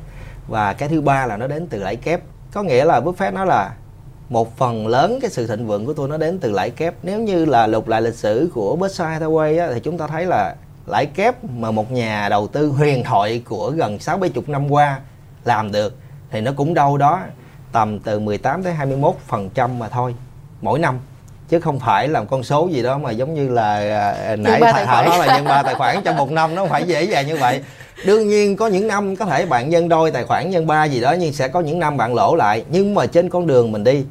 Và 0.48 0.72
cái 0.72 0.88
thứ 0.88 1.00
ba 1.00 1.26
là 1.26 1.36
nó 1.36 1.46
đến 1.46 1.66
từ 1.66 1.78
lãi 1.78 1.96
kép. 1.96 2.20
Có 2.52 2.62
nghĩa 2.62 2.84
là 2.84 3.00
Buffett 3.00 3.32
nói 3.32 3.46
là 3.46 3.74
một 4.28 4.56
phần 4.56 4.86
lớn 4.86 5.18
cái 5.22 5.30
sự 5.30 5.46
thịnh 5.46 5.66
vượng 5.66 5.86
của 5.86 5.92
tôi 5.92 6.08
nó 6.08 6.16
đến 6.16 6.38
từ 6.38 6.52
lãi 6.52 6.70
kép. 6.70 6.94
Nếu 7.02 7.20
như 7.20 7.44
là 7.44 7.66
lục 7.66 7.88
lại 7.88 8.02
lịch 8.02 8.14
sử 8.14 8.50
của 8.54 8.76
Berkshire 8.76 9.18
Hathaway 9.18 9.60
á, 9.60 9.70
thì 9.74 9.80
chúng 9.80 9.98
ta 9.98 10.06
thấy 10.06 10.26
là 10.26 10.54
lãi 10.86 11.06
kép 11.06 11.44
mà 11.44 11.70
một 11.70 11.92
nhà 11.92 12.28
đầu 12.28 12.46
tư 12.46 12.68
huyền 12.68 13.04
thoại 13.04 13.42
của 13.48 13.70
gần 13.70 13.98
sáu 13.98 14.18
bảy 14.18 14.30
chục 14.30 14.48
năm 14.48 14.72
qua 14.72 15.00
làm 15.44 15.72
được 15.72 15.94
thì 16.30 16.40
nó 16.40 16.52
cũng 16.56 16.74
đâu 16.74 16.98
đó 16.98 17.20
tầm 17.72 17.98
từ 17.98 18.18
18 18.18 18.62
tới 18.62 18.72
21 18.72 19.14
phần 19.26 19.50
trăm 19.50 19.78
mà 19.78 19.88
thôi 19.88 20.14
mỗi 20.60 20.78
năm. 20.78 20.98
Chứ 21.48 21.60
không 21.60 21.80
phải 21.80 22.08
là 22.08 22.24
con 22.24 22.42
số 22.42 22.68
gì 22.72 22.82
đó 22.82 22.98
mà 22.98 23.10
giống 23.10 23.34
như 23.34 23.48
là 23.48 23.74
à, 24.26 24.36
nãy 24.36 24.60
thảo 24.60 25.04
nói 25.04 25.18
là 25.18 25.36
nhân 25.36 25.44
ba 25.44 25.62
tài 25.62 25.74
khoản 25.74 25.96
trong 26.04 26.16
một 26.16 26.30
năm 26.30 26.54
nó 26.54 26.62
không 26.62 26.70
phải 26.70 26.84
dễ 26.84 27.02
dàng 27.02 27.26
như 27.26 27.36
vậy. 27.36 27.62
Đương 28.06 28.28
nhiên 28.28 28.56
có 28.56 28.66
những 28.66 28.88
năm 28.88 29.16
có 29.16 29.24
thể 29.24 29.46
bạn 29.46 29.68
nhân 29.68 29.88
đôi 29.88 30.10
tài 30.10 30.24
khoản 30.24 30.50
nhân 30.50 30.66
ba 30.66 30.84
gì 30.84 31.00
đó 31.00 31.12
nhưng 31.12 31.32
sẽ 31.32 31.48
có 31.48 31.60
những 31.60 31.78
năm 31.78 31.96
bạn 31.96 32.14
lỗ 32.14 32.36
lại. 32.36 32.64
Nhưng 32.70 32.94
mà 32.94 33.06
trên 33.06 33.30
con 33.30 33.46
đường 33.46 33.72
mình 33.72 33.84
đi 33.84 34.04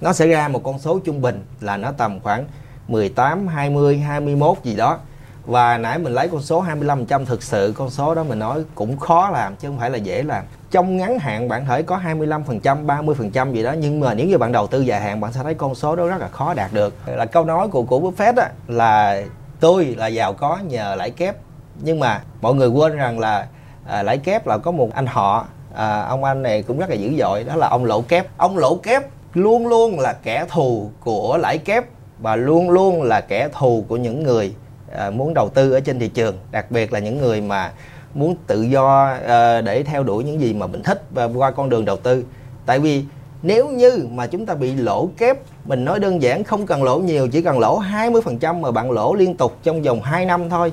nó 0.00 0.12
sẽ 0.12 0.26
ra 0.26 0.48
một 0.48 0.62
con 0.64 0.78
số 0.78 0.98
trung 0.98 1.20
bình 1.20 1.44
là 1.60 1.76
nó 1.76 1.92
tầm 1.92 2.20
khoảng 2.20 2.44
18, 2.88 3.46
20, 3.46 3.98
21 3.98 4.58
gì 4.62 4.76
đó. 4.76 4.98
Và 5.46 5.78
nãy 5.78 5.98
mình 5.98 6.12
lấy 6.12 6.28
con 6.28 6.42
số 6.42 6.64
25% 6.64 7.24
thực 7.24 7.42
sự 7.42 7.74
con 7.76 7.90
số 7.90 8.14
đó 8.14 8.24
mình 8.24 8.38
nói 8.38 8.64
cũng 8.74 8.98
khó 8.98 9.30
làm 9.30 9.56
chứ 9.56 9.68
không 9.68 9.78
phải 9.78 9.90
là 9.90 9.98
dễ 9.98 10.22
làm. 10.22 10.44
Trong 10.70 10.96
ngắn 10.96 11.18
hạn 11.18 11.48
bạn 11.48 11.66
thể 11.66 11.82
có 11.82 12.00
25% 12.04 12.86
30% 12.86 13.52
gì 13.52 13.62
đó 13.62 13.72
nhưng 13.72 14.00
mà 14.00 14.14
nếu 14.14 14.26
như 14.26 14.38
bạn 14.38 14.52
đầu 14.52 14.66
tư 14.66 14.80
dài 14.80 15.00
hạn 15.00 15.20
bạn 15.20 15.32
sẽ 15.32 15.40
thấy 15.42 15.54
con 15.54 15.74
số 15.74 15.96
đó 15.96 16.06
rất 16.06 16.20
là 16.20 16.28
khó 16.28 16.54
đạt 16.54 16.72
được. 16.72 16.94
Là 17.06 17.26
câu 17.26 17.44
nói 17.44 17.68
của 17.68 17.82
của 17.82 18.00
Buffett 18.00 18.34
á, 18.36 18.50
là 18.68 19.22
tôi 19.60 19.84
là 19.84 20.06
giàu 20.06 20.32
có 20.32 20.58
nhờ 20.68 20.94
lãi 20.94 21.10
kép. 21.10 21.36
Nhưng 21.82 22.00
mà 22.00 22.20
mọi 22.40 22.54
người 22.54 22.68
quên 22.68 22.96
rằng 22.96 23.18
là 23.18 23.46
à, 23.86 24.02
lãi 24.02 24.18
kép 24.18 24.46
là 24.46 24.58
có 24.58 24.70
một 24.70 24.94
anh 24.94 25.06
họ 25.06 25.46
à, 25.74 26.00
ông 26.00 26.24
anh 26.24 26.42
này 26.42 26.62
cũng 26.62 26.78
rất 26.78 26.90
là 26.90 26.94
dữ 26.94 27.16
dội 27.18 27.44
đó 27.44 27.56
là 27.56 27.68
ông 27.68 27.84
lỗ 27.84 28.02
kép. 28.02 28.26
Ông 28.36 28.58
lỗ 28.58 28.76
kép 28.76 29.02
luôn 29.34 29.66
luôn 29.66 30.00
là 30.00 30.12
kẻ 30.12 30.44
thù 30.48 30.90
của 31.00 31.36
lãi 31.36 31.58
kép 31.58 31.84
và 32.18 32.36
luôn 32.36 32.70
luôn 32.70 33.02
là 33.02 33.20
kẻ 33.20 33.48
thù 33.52 33.84
của 33.88 33.96
những 33.96 34.22
người 34.22 34.54
à, 34.92 35.10
muốn 35.10 35.34
đầu 35.34 35.48
tư 35.48 35.72
ở 35.72 35.80
trên 35.80 35.98
thị 35.98 36.08
trường 36.08 36.38
đặc 36.50 36.70
biệt 36.70 36.92
là 36.92 36.98
những 36.98 37.18
người 37.18 37.40
mà 37.40 37.72
muốn 38.14 38.36
tự 38.46 38.62
do 38.62 39.16
à, 39.26 39.60
để 39.60 39.82
theo 39.82 40.02
đuổi 40.02 40.24
những 40.24 40.40
gì 40.40 40.54
mà 40.54 40.66
mình 40.66 40.82
thích 40.82 41.02
và 41.10 41.24
qua 41.24 41.50
con 41.50 41.68
đường 41.68 41.84
đầu 41.84 41.96
tư. 41.96 42.24
Tại 42.66 42.78
vì 42.78 43.04
nếu 43.42 43.68
như 43.68 44.06
mà 44.10 44.26
chúng 44.26 44.46
ta 44.46 44.54
bị 44.54 44.74
lỗ 44.74 45.08
kép 45.16 45.38
mình 45.64 45.84
nói 45.84 45.98
đơn 45.98 46.22
giản 46.22 46.44
không 46.44 46.66
cần 46.66 46.82
lỗ 46.82 46.98
nhiều 46.98 47.28
chỉ 47.28 47.42
cần 47.42 47.58
lỗ 47.58 47.80
20% 47.80 48.60
mà 48.60 48.70
bạn 48.70 48.90
lỗ 48.90 49.14
liên 49.14 49.36
tục 49.36 49.56
trong 49.62 49.82
vòng 49.82 50.02
2 50.02 50.24
năm 50.26 50.48
thôi 50.50 50.72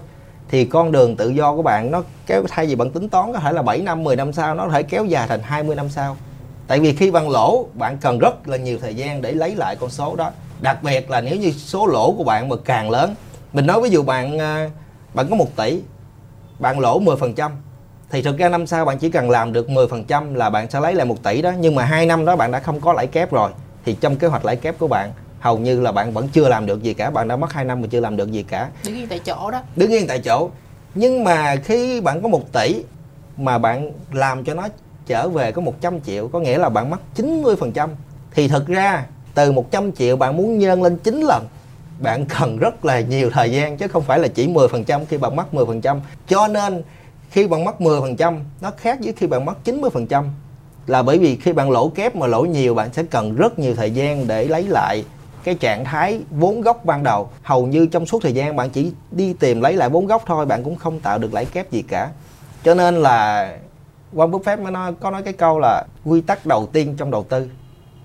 thì 0.50 0.65
con 0.65 0.92
đường 0.92 1.15
tự 1.15 1.30
do 1.30 1.56
của 1.56 1.62
bạn 1.62 1.92
nó 1.92 2.03
kéo 2.27 2.44
thay 2.50 2.65
vì 2.65 2.75
bạn 2.75 2.89
tính 2.89 3.10
toán 3.10 3.33
có 3.33 3.39
thể 3.39 3.51
là 3.51 3.62
7 3.62 3.81
năm 3.81 4.03
10 4.03 4.15
năm 4.15 4.33
sau 4.33 4.56
nó 4.56 4.63
có 4.63 4.69
thể 4.69 4.83
kéo 4.83 5.06
dài 5.06 5.27
thành 5.27 5.42
20 5.44 5.75
năm 5.75 5.89
sau 5.89 6.18
tại 6.67 6.79
vì 6.79 6.95
khi 6.95 7.11
bạn 7.11 7.29
lỗ 7.29 7.65
bạn 7.73 7.97
cần 8.01 8.19
rất 8.19 8.47
là 8.47 8.57
nhiều 8.57 8.77
thời 8.81 8.95
gian 8.95 9.21
để 9.21 9.31
lấy 9.31 9.55
lại 9.55 9.75
con 9.75 9.89
số 9.89 10.15
đó. 10.15 10.31
Đặc 10.61 10.83
biệt 10.83 11.09
là 11.09 11.21
nếu 11.21 11.35
như 11.35 11.51
số 11.51 11.85
lỗ 11.85 12.13
của 12.17 12.23
bạn 12.23 12.49
mà 12.49 12.55
càng 12.65 12.89
lớn. 12.89 13.15
Mình 13.53 13.65
nói 13.65 13.81
ví 13.81 13.89
dụ 13.89 14.03
bạn 14.03 14.39
ờ, 14.39 14.69
bạn 15.13 15.27
có 15.29 15.35
1 15.35 15.55
tỷ 15.55 15.81
bạn 16.59 16.79
lỗ 16.79 16.99
10% 16.99 17.51
thì 18.09 18.21
thực 18.21 18.37
ra 18.37 18.49
năm 18.49 18.67
sau 18.67 18.85
bạn 18.85 18.97
chỉ 18.97 19.09
cần 19.09 19.29
làm 19.29 19.53
được 19.53 19.69
10% 19.69 20.35
là 20.35 20.49
bạn 20.49 20.69
sẽ 20.69 20.79
lấy 20.79 20.93
lại 20.93 21.05
1 21.05 21.23
tỷ 21.23 21.41
đó. 21.41 21.51
Nhưng 21.59 21.75
mà 21.75 21.83
hai 21.83 22.05
năm 22.05 22.25
đó 22.25 22.35
bạn 22.35 22.51
đã 22.51 22.59
không 22.59 22.81
có 22.81 22.93
lãi 22.93 23.07
kép 23.07 23.31
rồi. 23.31 23.51
Thì 23.85 23.93
trong 24.01 24.15
kế 24.15 24.27
hoạch 24.27 24.45
lãi 24.45 24.55
kép 24.55 24.79
của 24.79 24.87
bạn 24.87 25.11
hầu 25.39 25.57
như 25.57 25.81
là 25.81 25.91
bạn 25.91 26.13
vẫn 26.13 26.27
chưa 26.27 26.49
làm 26.49 26.65
được 26.65 26.83
gì 26.83 26.93
cả. 26.93 27.09
Bạn 27.09 27.27
đã 27.27 27.35
mất 27.35 27.53
2 27.53 27.65
năm 27.65 27.81
mà 27.81 27.87
chưa 27.91 27.99
làm 27.99 28.17
được 28.17 28.31
gì 28.31 28.43
cả. 28.43 28.69
Đứng 28.85 28.95
yên 28.95 29.07
tại 29.07 29.19
chỗ 29.19 29.51
đó. 29.51 29.62
Đứng 29.75 29.91
yên 29.91 30.07
tại 30.07 30.19
chỗ. 30.19 30.50
Nhưng 30.95 31.24
mà 31.24 31.55
khi 31.55 32.01
bạn 32.01 32.21
có 32.21 32.27
1 32.27 32.51
tỷ 32.51 32.83
mà 33.38 33.57
bạn 33.57 33.91
làm 34.12 34.43
cho 34.43 34.53
nó 34.53 34.67
trở 35.07 35.29
về 35.29 35.51
có 35.51 35.61
100 35.61 36.01
triệu, 36.01 36.27
có 36.27 36.39
nghĩa 36.39 36.57
là 36.57 36.69
bạn 36.69 36.89
mất 36.89 36.97
90% 37.15 37.89
thì 38.31 38.47
thực 38.47 38.67
ra, 38.67 39.05
từ 39.33 39.51
100 39.51 39.91
triệu 39.91 40.15
bạn 40.15 40.37
muốn 40.37 40.59
nhân 40.59 40.83
lên 40.83 40.97
9 40.97 41.21
lần, 41.21 41.47
bạn 41.99 42.25
cần 42.39 42.57
rất 42.57 42.85
là 42.85 42.99
nhiều 42.99 43.29
thời 43.29 43.51
gian, 43.51 43.77
chứ 43.77 43.87
không 43.87 44.03
phải 44.03 44.19
là 44.19 44.27
chỉ 44.27 44.47
10% 44.47 45.05
khi 45.05 45.17
bạn 45.17 45.35
mất 45.35 45.53
10%. 45.53 45.99
Cho 46.27 46.47
nên, 46.47 46.83
khi 47.31 47.47
bạn 47.47 47.63
mất 47.65 47.81
10% 47.81 48.39
nó 48.61 48.71
khác 48.77 48.99
với 49.03 49.13
khi 49.13 49.27
bạn 49.27 49.45
mất 49.45 49.55
90% 49.65 50.23
là 50.87 51.03
bởi 51.03 51.17
vì 51.17 51.35
khi 51.35 51.53
bạn 51.53 51.71
lỗ 51.71 51.89
kép 51.89 52.15
mà 52.15 52.27
lỗ 52.27 52.41
nhiều, 52.41 52.75
bạn 52.75 52.93
sẽ 52.93 53.03
cần 53.03 53.35
rất 53.35 53.59
nhiều 53.59 53.75
thời 53.75 53.91
gian 53.91 54.27
để 54.27 54.47
lấy 54.47 54.63
lại 54.63 55.05
cái 55.43 55.55
trạng 55.55 55.85
thái 55.85 56.19
vốn 56.31 56.61
gốc 56.61 56.85
ban 56.85 57.03
đầu. 57.03 57.29
Hầu 57.43 57.67
như 57.67 57.85
trong 57.85 58.05
suốt 58.05 58.23
thời 58.23 58.33
gian 58.33 58.55
bạn 58.55 58.69
chỉ 58.69 58.91
đi 59.11 59.33
tìm 59.33 59.61
lấy 59.61 59.73
lại 59.73 59.89
vốn 59.89 60.07
gốc 60.07 60.23
thôi, 60.25 60.45
bạn 60.45 60.63
cũng 60.63 60.75
không 60.75 60.99
tạo 60.99 61.17
được 61.17 61.33
lãi 61.33 61.45
kép 61.45 61.71
gì 61.71 61.81
cả. 61.81 62.09
Cho 62.63 62.73
nên 62.73 62.95
là 62.95 63.51
Warren 64.17 64.31
Buffett 64.31 64.63
mới 64.63 64.71
nói 64.71 64.93
có 65.00 65.12
nói 65.12 65.24
cái 65.24 65.33
câu 65.33 65.59
là 65.59 65.83
quy 66.05 66.21
tắc 66.21 66.45
đầu 66.45 66.65
tiên 66.65 66.95
trong 66.97 67.12
đầu 67.12 67.24
tư. 67.24 67.50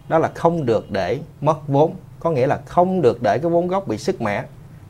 Đó 0.09 0.19
là 0.19 0.31
không 0.35 0.67
được 0.67 0.91
để 0.91 1.19
mất 1.41 1.69
vốn. 1.69 1.95
Có 2.21 2.31
nghĩa 2.31 2.47
là 2.47 2.59
không 2.67 3.03
được 3.03 3.23
để 3.23 3.39
cái 3.39 3.51
vốn 3.51 3.69
gốc 3.69 3.89
bị 3.89 3.99
sức 3.99 4.23
mẻ. 4.23 4.45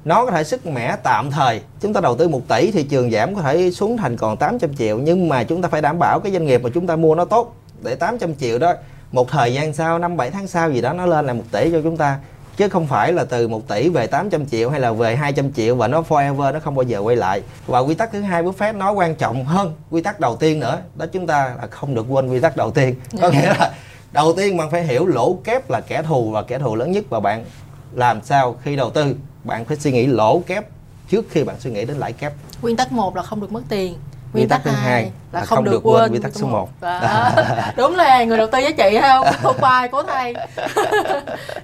Nó 0.05 0.25
có 0.25 0.31
thể 0.31 0.45
sức 0.45 0.67
mẻ 0.67 0.97
tạm 1.03 1.31
thời. 1.31 1.61
Chúng 1.81 1.93
ta 1.93 2.01
đầu 2.01 2.17
tư 2.17 2.29
1 2.29 2.41
tỷ 2.49 2.71
thị 2.71 2.83
trường 2.83 3.11
giảm 3.11 3.35
có 3.35 3.43
thể 3.43 3.71
xuống 3.71 3.97
thành 3.97 4.17
còn 4.17 4.37
800 4.37 4.75
triệu. 4.75 4.99
Nhưng 4.99 5.29
mà 5.29 5.45
chúng 5.45 5.63
ta 5.63 5.69
phải 5.69 5.83
đảm 5.83 5.99
bảo 5.99 6.21
cái 6.21 6.33
doanh 6.33 6.45
nghiệp 6.45 6.63
mà 6.63 6.71
chúng 6.75 6.87
ta 6.87 6.97
mua 6.97 7.15
nó 7.15 7.25
tốt. 7.25 7.57
Để 7.83 7.95
800 7.95 8.35
triệu 8.35 8.59
đó, 8.59 8.75
một 9.13 9.29
thời 9.31 9.55
gian 9.55 9.73
sau, 9.73 9.99
năm 9.99 10.17
7 10.17 10.31
tháng 10.31 10.47
sau 10.47 10.71
gì 10.71 10.81
đó, 10.81 10.93
nó 10.93 11.07
lên 11.07 11.27
là 11.27 11.33
1 11.33 11.43
tỷ 11.53 11.71
cho 11.73 11.81
chúng 11.83 11.97
ta 11.97 12.19
chứ 12.57 12.69
không 12.69 12.87
phải 12.87 13.13
là 13.13 13.25
từ 13.25 13.49
1 13.49 13.69
tỷ 13.69 13.89
về 13.89 14.07
800 14.07 14.47
triệu 14.47 14.71
hay 14.71 14.81
là 14.81 14.93
về 14.93 15.17
200 15.17 15.53
triệu 15.53 15.77
và 15.77 15.89
nó 15.89 16.03
forever 16.09 16.53
nó 16.53 16.61
không 16.61 16.75
bao 16.75 16.83
giờ 16.83 16.99
quay 16.99 17.17
lại. 17.17 17.43
Và 17.67 17.79
quy 17.79 17.95
tắc 17.95 18.13
thứ 18.13 18.21
hai 18.21 18.43
Buffett 18.43 18.77
nói 18.77 18.93
quan 18.93 19.15
trọng 19.15 19.45
hơn 19.45 19.75
quy 19.91 20.03
tắc 20.03 20.21
đầu 20.21 20.37
tiên 20.37 20.61
nữa. 20.61 20.79
Đó 20.95 21.07
chúng 21.07 21.27
ta 21.27 21.55
là 21.61 21.67
không 21.67 21.95
được 21.95 22.07
quên 22.09 22.29
quy 22.29 22.41
tắc 22.41 22.57
đầu 22.57 22.71
tiên. 22.71 22.95
Có 23.21 23.31
nghĩa 23.31 23.55
là 23.59 23.75
đầu 24.13 24.35
tiên 24.37 24.57
bạn 24.57 24.71
phải 24.71 24.83
hiểu 24.83 25.07
lỗ 25.07 25.39
kép 25.45 25.71
là 25.71 25.81
kẻ 25.81 26.03
thù 26.03 26.31
và 26.31 26.43
kẻ 26.43 26.59
thù 26.59 26.77
lớn 26.77 26.93
nhất 26.93 27.05
và 27.09 27.21
bạn 27.21 27.45
làm 27.93 28.21
sao 28.25 28.57
khi 28.63 28.77
đầu 28.77 28.91
tư 28.91 29.15
bạn 29.45 29.65
phải 29.65 29.77
suy 29.77 29.93
nghĩ 29.93 30.07
lỗ 30.07 30.43
kép 30.47 30.65
trước 31.09 31.25
khi 31.31 31.45
bạn 31.45 31.57
suy 31.61 31.71
nghĩ 31.71 31.85
đến 31.85 31.97
lãi 31.97 32.13
kép. 32.13 32.33
Nguyên 32.63 32.77
tắc 32.77 32.93
một 32.93 33.17
là 33.17 33.23
không 33.23 33.41
được 33.41 33.53
mất 33.53 33.63
tiền 33.69 33.95
nguyên 34.33 34.49
tắc 34.49 34.61
thứ 34.65 34.71
hai 34.71 35.11
là, 35.33 35.41
không, 35.41 35.57
không 35.57 35.65
được 35.65 35.81
quên 35.87 36.13
quy 36.13 36.19
tắc 36.19 36.33
số 36.35 36.47
1 36.47 36.69
đúng 37.77 37.97
là 37.97 38.25
người 38.25 38.39
đầu 38.39 38.47
tư 38.53 38.59
giá 38.59 38.71
trị 38.71 38.99
không? 39.01 39.27
Không 39.43 39.57
bài 39.61 39.89
cố 39.93 40.03
thầy. 40.03 40.35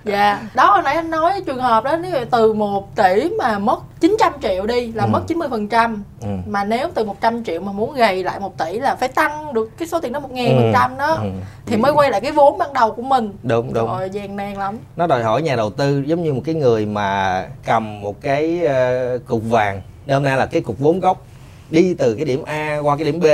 Dạ. 0.04 0.40
Đó 0.54 0.70
hồi 0.70 0.82
nãy 0.82 0.94
anh 0.94 1.10
nói 1.10 1.42
trường 1.46 1.58
hợp 1.58 1.84
đó 1.84 1.96
nếu 1.96 2.24
từ 2.30 2.52
1 2.52 2.96
tỷ 2.96 3.30
mà 3.38 3.58
mất 3.58 4.00
900 4.00 4.32
triệu 4.42 4.66
đi 4.66 4.92
là 4.92 5.04
ừ. 5.04 5.08
mất 5.08 5.20
90 5.26 5.48
phần 5.50 5.68
trăm. 5.68 6.04
Ừ. 6.20 6.28
mà 6.46 6.64
nếu 6.64 6.88
từ 6.94 7.04
100 7.04 7.44
triệu 7.44 7.60
mà 7.60 7.72
muốn 7.72 7.94
gầy 7.94 8.24
lại 8.24 8.40
1 8.40 8.58
tỷ 8.58 8.78
là 8.78 8.94
phải 8.94 9.08
tăng 9.08 9.54
được 9.54 9.78
cái 9.78 9.88
số 9.88 10.00
tiền 10.00 10.12
đó 10.12 10.20
1 10.20 10.30
ngàn 10.30 10.56
phần 10.56 10.70
trăm 10.72 10.98
đó 10.98 11.06
ừ. 11.06 11.28
thì 11.66 11.76
mới 11.76 11.92
quay 11.92 12.10
lại 12.10 12.20
cái 12.20 12.32
vốn 12.32 12.58
ban 12.58 12.72
đầu 12.72 12.92
của 12.92 13.02
mình. 13.02 13.32
Đúng 13.42 13.72
đúng. 13.72 13.88
rồi 13.88 14.10
gian 14.10 14.36
nan 14.36 14.54
lắm. 14.54 14.78
Nó 14.96 15.06
đòi 15.06 15.22
hỏi 15.22 15.42
nhà 15.42 15.56
đầu 15.56 15.70
tư 15.70 16.02
giống 16.06 16.22
như 16.22 16.32
một 16.32 16.42
cái 16.44 16.54
người 16.54 16.86
mà 16.86 17.44
cầm 17.64 18.00
một 18.00 18.20
cái 18.20 18.60
uh, 18.64 19.26
cục 19.26 19.42
vàng. 19.44 19.82
Hôm 20.08 20.22
nay 20.22 20.36
là 20.36 20.46
cái 20.46 20.60
cục 20.60 20.78
vốn 20.78 21.00
gốc 21.00 21.22
đi 21.70 21.94
từ 21.94 22.14
cái 22.14 22.24
điểm 22.24 22.42
A 22.44 22.78
qua 22.78 22.96
cái 22.96 23.04
điểm 23.04 23.20
B 23.20 23.26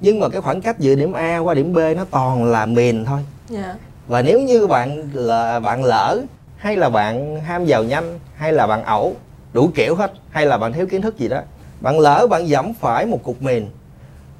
nhưng 0.00 0.20
mà 0.20 0.28
cái 0.28 0.40
khoảng 0.40 0.60
cách 0.60 0.78
giữa 0.78 0.94
điểm 0.94 1.12
A 1.12 1.38
qua 1.38 1.54
điểm 1.54 1.72
B 1.72 1.78
nó 1.96 2.04
toàn 2.10 2.44
là 2.44 2.66
miền 2.66 3.04
thôi 3.04 3.20
yeah. 3.52 3.64
Dạ. 3.64 3.74
và 4.08 4.22
nếu 4.22 4.40
như 4.40 4.66
bạn 4.66 5.08
là 5.12 5.60
bạn 5.60 5.84
lỡ 5.84 6.22
hay 6.56 6.76
là 6.76 6.88
bạn 6.88 7.40
ham 7.40 7.64
giàu 7.64 7.84
nhanh 7.84 8.18
hay 8.36 8.52
là 8.52 8.66
bạn 8.66 8.84
ẩu 8.84 9.16
đủ 9.52 9.70
kiểu 9.74 9.94
hết 9.94 10.12
hay 10.30 10.46
là 10.46 10.58
bạn 10.58 10.72
thiếu 10.72 10.86
kiến 10.86 11.02
thức 11.02 11.18
gì 11.18 11.28
đó 11.28 11.40
bạn 11.80 11.98
lỡ 11.98 12.26
bạn 12.30 12.48
dẫm 12.48 12.74
phải 12.80 13.06
một 13.06 13.22
cục 13.22 13.42
mìn 13.42 13.66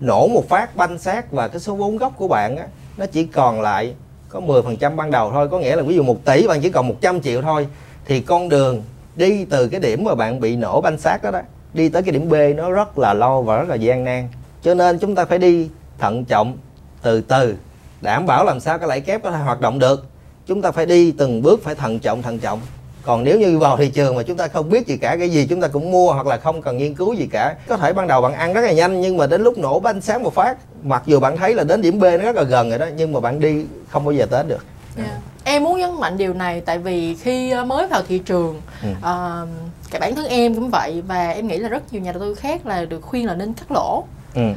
nổ 0.00 0.28
một 0.28 0.48
phát 0.48 0.76
banh 0.76 0.98
xác 0.98 1.32
và 1.32 1.48
cái 1.48 1.60
số 1.60 1.74
vốn 1.74 1.96
gốc 1.96 2.12
của 2.16 2.28
bạn 2.28 2.56
á 2.56 2.66
nó 2.96 3.06
chỉ 3.06 3.24
còn 3.26 3.60
lại 3.60 3.94
có 4.28 4.40
10% 4.40 4.96
ban 4.96 5.10
đầu 5.10 5.30
thôi 5.30 5.48
có 5.48 5.58
nghĩa 5.58 5.76
là 5.76 5.82
ví 5.82 5.94
dụ 5.94 6.02
1 6.02 6.24
tỷ 6.24 6.46
bạn 6.46 6.60
chỉ 6.60 6.70
còn 6.70 6.88
100 6.88 7.20
triệu 7.20 7.42
thôi 7.42 7.68
thì 8.04 8.20
con 8.20 8.48
đường 8.48 8.82
đi 9.16 9.44
từ 9.44 9.68
cái 9.68 9.80
điểm 9.80 10.04
mà 10.04 10.14
bạn 10.14 10.40
bị 10.40 10.56
nổ 10.56 10.80
banh 10.80 10.98
xác 10.98 11.22
đó 11.22 11.30
đó 11.30 11.40
đi 11.74 11.88
tới 11.88 12.02
cái 12.02 12.12
điểm 12.12 12.28
B 12.28 12.34
nó 12.56 12.70
rất 12.70 12.98
là 12.98 13.14
lâu 13.14 13.42
và 13.42 13.58
rất 13.58 13.68
là 13.68 13.74
gian 13.74 14.04
nan 14.04 14.28
cho 14.62 14.74
nên 14.74 14.98
chúng 14.98 15.14
ta 15.14 15.24
phải 15.24 15.38
đi 15.38 15.68
thận 15.98 16.24
trọng 16.24 16.56
từ 17.02 17.20
từ 17.20 17.54
đảm 18.00 18.26
bảo 18.26 18.44
làm 18.44 18.60
sao 18.60 18.78
cái 18.78 18.88
lãi 18.88 19.00
kép 19.00 19.22
có 19.22 19.30
thể 19.30 19.38
hoạt 19.38 19.60
động 19.60 19.78
được 19.78 20.06
chúng 20.46 20.62
ta 20.62 20.70
phải 20.70 20.86
đi 20.86 21.12
từng 21.12 21.42
bước 21.42 21.64
phải 21.64 21.74
thận 21.74 21.98
trọng 21.98 22.22
thận 22.22 22.38
trọng 22.38 22.60
còn 23.04 23.24
nếu 23.24 23.40
như 23.40 23.58
vào 23.58 23.76
thị 23.76 23.90
trường 23.90 24.16
mà 24.16 24.22
chúng 24.22 24.36
ta 24.36 24.48
không 24.48 24.70
biết 24.70 24.86
gì 24.86 24.96
cả 24.96 25.16
cái 25.16 25.30
gì 25.30 25.46
chúng 25.46 25.60
ta 25.60 25.68
cũng 25.68 25.90
mua 25.90 26.12
hoặc 26.12 26.26
là 26.26 26.36
không 26.36 26.62
cần 26.62 26.76
nghiên 26.76 26.94
cứu 26.94 27.14
gì 27.14 27.28
cả 27.30 27.54
có 27.68 27.76
thể 27.76 27.92
ban 27.92 28.06
đầu 28.06 28.20
bạn 28.20 28.32
ăn 28.32 28.52
rất 28.52 28.60
là 28.60 28.72
nhanh 28.72 29.00
nhưng 29.00 29.16
mà 29.16 29.26
đến 29.26 29.42
lúc 29.42 29.58
nổ 29.58 29.80
bánh 29.80 30.00
sáng 30.00 30.22
một 30.22 30.34
phát 30.34 30.56
mặc 30.82 31.02
dù 31.06 31.20
bạn 31.20 31.36
thấy 31.36 31.54
là 31.54 31.64
đến 31.64 31.82
điểm 31.82 31.98
B 31.98 32.02
nó 32.02 32.18
rất 32.18 32.36
là 32.36 32.42
gần 32.42 32.70
rồi 32.70 32.78
đó 32.78 32.86
nhưng 32.96 33.12
mà 33.12 33.20
bạn 33.20 33.40
đi 33.40 33.64
không 33.88 34.04
bao 34.04 34.12
giờ 34.12 34.26
tới 34.26 34.44
được 34.44 34.64
yeah. 34.96 35.08
Dạ. 35.08 35.20
em 35.44 35.64
muốn 35.64 35.78
nhấn 35.78 36.00
mạnh 36.00 36.16
điều 36.16 36.34
này 36.34 36.60
tại 36.60 36.78
vì 36.78 37.14
khi 37.14 37.54
mới 37.66 37.86
vào 37.86 38.02
thị 38.08 38.18
trường 38.18 38.60
ừ. 38.82 38.88
uh, 38.98 39.48
cả 39.90 39.98
bản 39.98 40.14
thân 40.14 40.26
em 40.26 40.54
cũng 40.54 40.70
vậy 40.70 41.02
và 41.06 41.30
em 41.30 41.48
nghĩ 41.48 41.58
là 41.58 41.68
rất 41.68 41.92
nhiều 41.92 42.02
nhà 42.02 42.12
đầu 42.12 42.20
tư 42.20 42.34
khác 42.34 42.66
là 42.66 42.84
được 42.84 43.00
khuyên 43.00 43.26
là 43.26 43.34
nên 43.34 43.52
cắt 43.52 43.70
lỗ 43.70 44.04
ừ. 44.34 44.52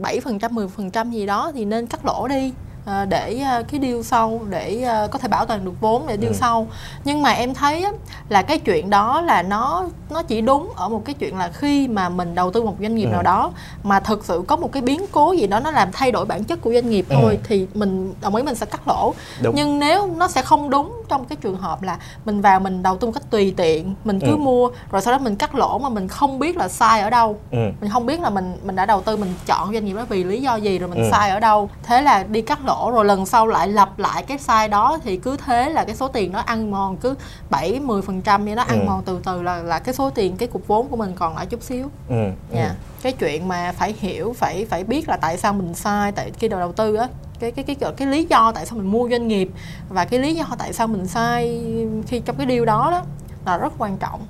bảy 0.00 0.20
phần 0.20 0.38
trăm 0.38 0.54
mười 0.54 0.68
phần 0.68 0.90
trăm 0.90 1.10
gì 1.10 1.26
đó 1.26 1.52
thì 1.54 1.64
nên 1.64 1.86
cắt 1.86 2.06
lỗ 2.06 2.28
đi 2.28 2.52
Ờ, 2.84 3.04
để 3.04 3.38
ờ, 3.38 3.62
cái 3.62 3.80
deal 3.80 4.02
sau 4.02 4.40
để 4.48 4.88
có 5.10 5.18
thể 5.18 5.28
bảo 5.28 5.46
toàn 5.46 5.64
được 5.64 5.80
vốn 5.80 6.06
để 6.06 6.16
deal 6.16 6.32
ừ. 6.32 6.36
sau 6.40 6.66
nhưng 7.04 7.22
mà 7.22 7.30
em 7.30 7.54
thấy 7.54 7.86
là 8.28 8.42
cái 8.42 8.58
chuyện 8.58 8.90
đó 8.90 9.20
là 9.20 9.42
nó 9.42 9.86
nó 10.10 10.22
chỉ 10.22 10.40
đúng 10.40 10.72
ở 10.76 10.88
một 10.88 11.04
cái 11.04 11.14
chuyện 11.14 11.38
là 11.38 11.50
khi 11.54 11.88
mà 11.88 12.08
mình 12.08 12.34
đầu 12.34 12.50
tư 12.50 12.62
một 12.62 12.76
doanh 12.80 12.94
nghiệp 12.94 13.04
ừ. 13.04 13.10
nào 13.10 13.22
đó 13.22 13.52
mà 13.82 14.00
thực 14.00 14.24
sự 14.24 14.42
có 14.46 14.56
một 14.56 14.72
cái 14.72 14.82
biến 14.82 15.00
cố 15.12 15.32
gì 15.32 15.46
đó 15.46 15.60
nó 15.60 15.70
làm 15.70 15.88
thay 15.92 16.12
đổi 16.12 16.26
bản 16.26 16.44
chất 16.44 16.60
của 16.60 16.72
doanh 16.72 16.90
nghiệp 16.90 17.06
ừ. 17.08 17.16
thôi 17.20 17.38
thì 17.44 17.66
mình 17.74 18.14
đồng 18.20 18.34
ý 18.34 18.42
mình 18.42 18.54
sẽ 18.54 18.66
cắt 18.66 18.88
lỗ 18.88 19.14
đúng. 19.42 19.54
nhưng 19.54 19.78
nếu 19.78 20.06
nó 20.16 20.28
sẽ 20.28 20.42
không 20.42 20.70
đúng 20.70 20.99
trong 21.10 21.24
cái 21.24 21.36
trường 21.40 21.56
hợp 21.56 21.82
là 21.82 21.98
mình 22.24 22.40
vào 22.40 22.60
mình 22.60 22.82
đầu 22.82 22.96
tư 22.96 23.06
một 23.06 23.12
cách 23.12 23.30
tùy 23.30 23.54
tiện 23.56 23.94
mình 24.04 24.20
cứ 24.20 24.30
ừ. 24.30 24.36
mua 24.36 24.70
rồi 24.90 25.02
sau 25.02 25.12
đó 25.12 25.18
mình 25.18 25.36
cắt 25.36 25.54
lỗ 25.54 25.78
mà 25.78 25.88
mình 25.88 26.08
không 26.08 26.38
biết 26.38 26.56
là 26.56 26.68
sai 26.68 27.00
ở 27.00 27.10
đâu 27.10 27.38
ừ. 27.50 27.58
mình 27.80 27.90
không 27.90 28.06
biết 28.06 28.20
là 28.20 28.30
mình 28.30 28.56
mình 28.62 28.76
đã 28.76 28.86
đầu 28.86 29.00
tư 29.00 29.16
mình 29.16 29.34
chọn 29.46 29.72
doanh 29.72 29.84
nghiệp 29.84 29.94
đó 29.94 30.04
vì 30.08 30.24
lý 30.24 30.42
do 30.42 30.56
gì 30.56 30.78
rồi 30.78 30.88
mình 30.88 30.98
ừ. 30.98 31.08
sai 31.10 31.30
ở 31.30 31.40
đâu 31.40 31.70
thế 31.82 32.02
là 32.02 32.22
đi 32.22 32.42
cắt 32.42 32.64
lỗ 32.64 32.90
rồi 32.90 33.04
lần 33.04 33.26
sau 33.26 33.46
lại 33.46 33.68
lặp 33.68 33.98
lại 33.98 34.22
cái 34.22 34.38
sai 34.38 34.68
đó 34.68 34.98
thì 35.04 35.16
cứ 35.16 35.36
thế 35.36 35.70
là 35.70 35.84
cái 35.84 35.96
số 35.96 36.08
tiền 36.08 36.32
nó 36.32 36.38
ăn 36.38 36.70
mòn 36.70 36.96
cứ 36.96 37.14
7 37.50 37.80
10 37.80 38.02
phần 38.02 38.20
trăm 38.20 38.44
như 38.44 38.54
nó 38.54 38.62
ăn 38.62 38.80
ừ. 38.80 38.86
mòn 38.86 39.02
từ 39.04 39.20
từ 39.24 39.42
là 39.42 39.56
là 39.56 39.78
cái 39.78 39.94
số 39.94 40.10
tiền 40.10 40.36
cái 40.36 40.48
cục 40.48 40.66
vốn 40.66 40.88
của 40.88 40.96
mình 40.96 41.12
còn 41.14 41.36
lại 41.36 41.46
chút 41.46 41.62
xíu 41.62 41.88
ừ. 42.08 42.14
yeah. 42.52 42.70
ừ. 42.70 42.74
cái 43.02 43.12
chuyện 43.12 43.48
mà 43.48 43.72
phải 43.72 43.94
hiểu 43.98 44.34
phải 44.38 44.66
phải 44.70 44.84
biết 44.84 45.08
là 45.08 45.16
tại 45.16 45.36
sao 45.36 45.52
mình 45.52 45.74
sai 45.74 46.12
tại 46.12 46.30
khi 46.38 46.48
đầu 46.48 46.60
đầu 46.60 46.72
tư 46.72 46.94
á 46.94 47.08
cái 47.40 47.50
cái 47.50 47.64
cái 47.64 47.76
cái, 47.80 47.92
cái 47.96 48.08
lý 48.08 48.24
do 48.24 48.52
tại 48.54 48.66
sao 48.66 48.78
mình 48.78 48.86
mua 48.86 49.08
doanh 49.10 49.28
nghiệp 49.28 49.48
và 49.88 50.04
cái 50.04 50.20
lý 50.20 50.34
do 50.34 50.44
tại 50.58 50.72
sao 50.72 50.86
mình 50.86 51.06
sai 51.06 51.62
khi 52.06 52.20
trong 52.20 52.36
cái 52.36 52.46
điều 52.46 52.64
đó 52.64 52.88
đó 52.90 53.02
là 53.46 53.58
rất 53.58 53.72
quan 53.78 53.96
trọng. 53.96 54.26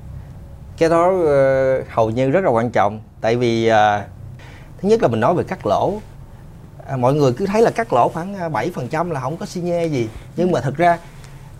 Cái 0.78 0.88
đó 0.88 1.10
uh, 1.10 1.88
hầu 1.90 2.10
như 2.10 2.30
rất 2.30 2.44
là 2.44 2.50
quan 2.50 2.70
trọng. 2.70 3.00
Tại 3.20 3.36
vì 3.36 3.70
uh, 3.70 4.02
thứ 4.80 4.88
nhất 4.88 5.02
là 5.02 5.08
mình 5.08 5.20
nói 5.20 5.34
về 5.34 5.44
cắt 5.44 5.66
lỗ. 5.66 5.94
À, 6.86 6.96
mọi 6.96 7.14
người 7.14 7.32
cứ 7.32 7.46
thấy 7.46 7.62
là 7.62 7.70
cắt 7.70 7.92
lỗ 7.92 8.08
khoảng 8.08 8.34
ờ, 8.34 8.48
7% 8.48 9.12
là 9.12 9.20
không 9.20 9.36
có 9.36 9.46
xi 9.46 9.60
nhê 9.60 9.86
gì. 9.86 10.08
Nhưng 10.36 10.52
mà 10.52 10.60
thực 10.60 10.76
ra 10.76 10.98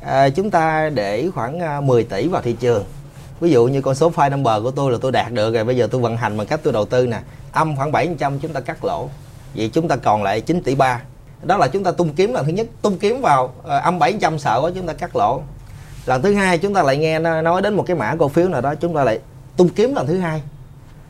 à, 0.01 0.29
chúng 0.29 0.51
ta 0.51 0.91
để 0.95 1.31
khoảng 1.35 1.87
10 1.87 2.05
tỷ 2.05 2.29
vào 2.29 2.43
thị 2.43 2.57
trường. 2.61 2.85
Ví 3.41 3.51
dụ 3.51 3.67
như 3.67 3.81
con 3.81 3.95
số 3.95 4.11
file 4.11 4.31
number 4.31 4.63
của 4.63 4.71
tôi 4.71 4.93
là 4.93 4.99
tôi 5.01 5.13
đạt 5.13 5.33
được 5.33 5.55
rồi 5.55 5.65
bây 5.65 5.77
giờ 5.77 5.89
tôi 5.91 6.01
vận 6.01 6.17
hành 6.17 6.37
bằng 6.39 6.47
cách 6.47 6.61
tôi 6.63 6.73
đầu 6.73 6.85
tư 6.85 7.07
nè 7.07 7.21
âm 7.53 7.77
khoảng 7.77 7.93
7% 7.93 8.39
chúng 8.39 8.53
ta 8.53 8.61
cắt 8.61 8.85
lỗ. 8.85 9.09
Vậy 9.55 9.71
chúng 9.73 9.89
ta 9.89 9.97
còn 9.97 10.23
lại 10.23 10.41
9 10.41 10.63
tỷ 10.63 10.75
3 10.75 11.01
đó 11.43 11.57
là 11.57 11.69
chúng 11.69 11.85
ta 11.85 11.91
tung 11.91 12.15
kiếm 12.15 12.33
lần 12.33 12.47
thứ 12.47 12.53
nhất 12.53 12.67
tung 12.83 12.99
kiếm 12.99 13.21
vào 13.21 13.53
à, 13.69 13.79
âm 13.79 13.99
700 13.99 14.39
sợ 14.39 14.61
quá 14.63 14.71
chúng 14.75 14.87
ta 14.87 14.93
cắt 14.93 15.17
lỗ 15.17 15.43
lần 16.07 16.23
thứ 16.23 16.35
hai 16.35 16.59
chúng 16.59 16.75
ta 16.75 16.83
lại 16.83 16.97
nghe 16.97 17.19
nói 17.19 17.63
đến 17.63 17.75
một 17.75 17.85
cái 17.87 17.97
mã 17.97 18.15
cổ 18.19 18.29
phiếu 18.29 18.49
nào 18.49 18.61
đó 18.61 18.75
chúng 18.75 18.95
ta 18.95 19.05
lại 19.05 19.19
tung 19.57 19.69
kiếm 19.69 19.95
lần 19.95 20.07
thứ 20.07 20.19
hai 20.19 20.43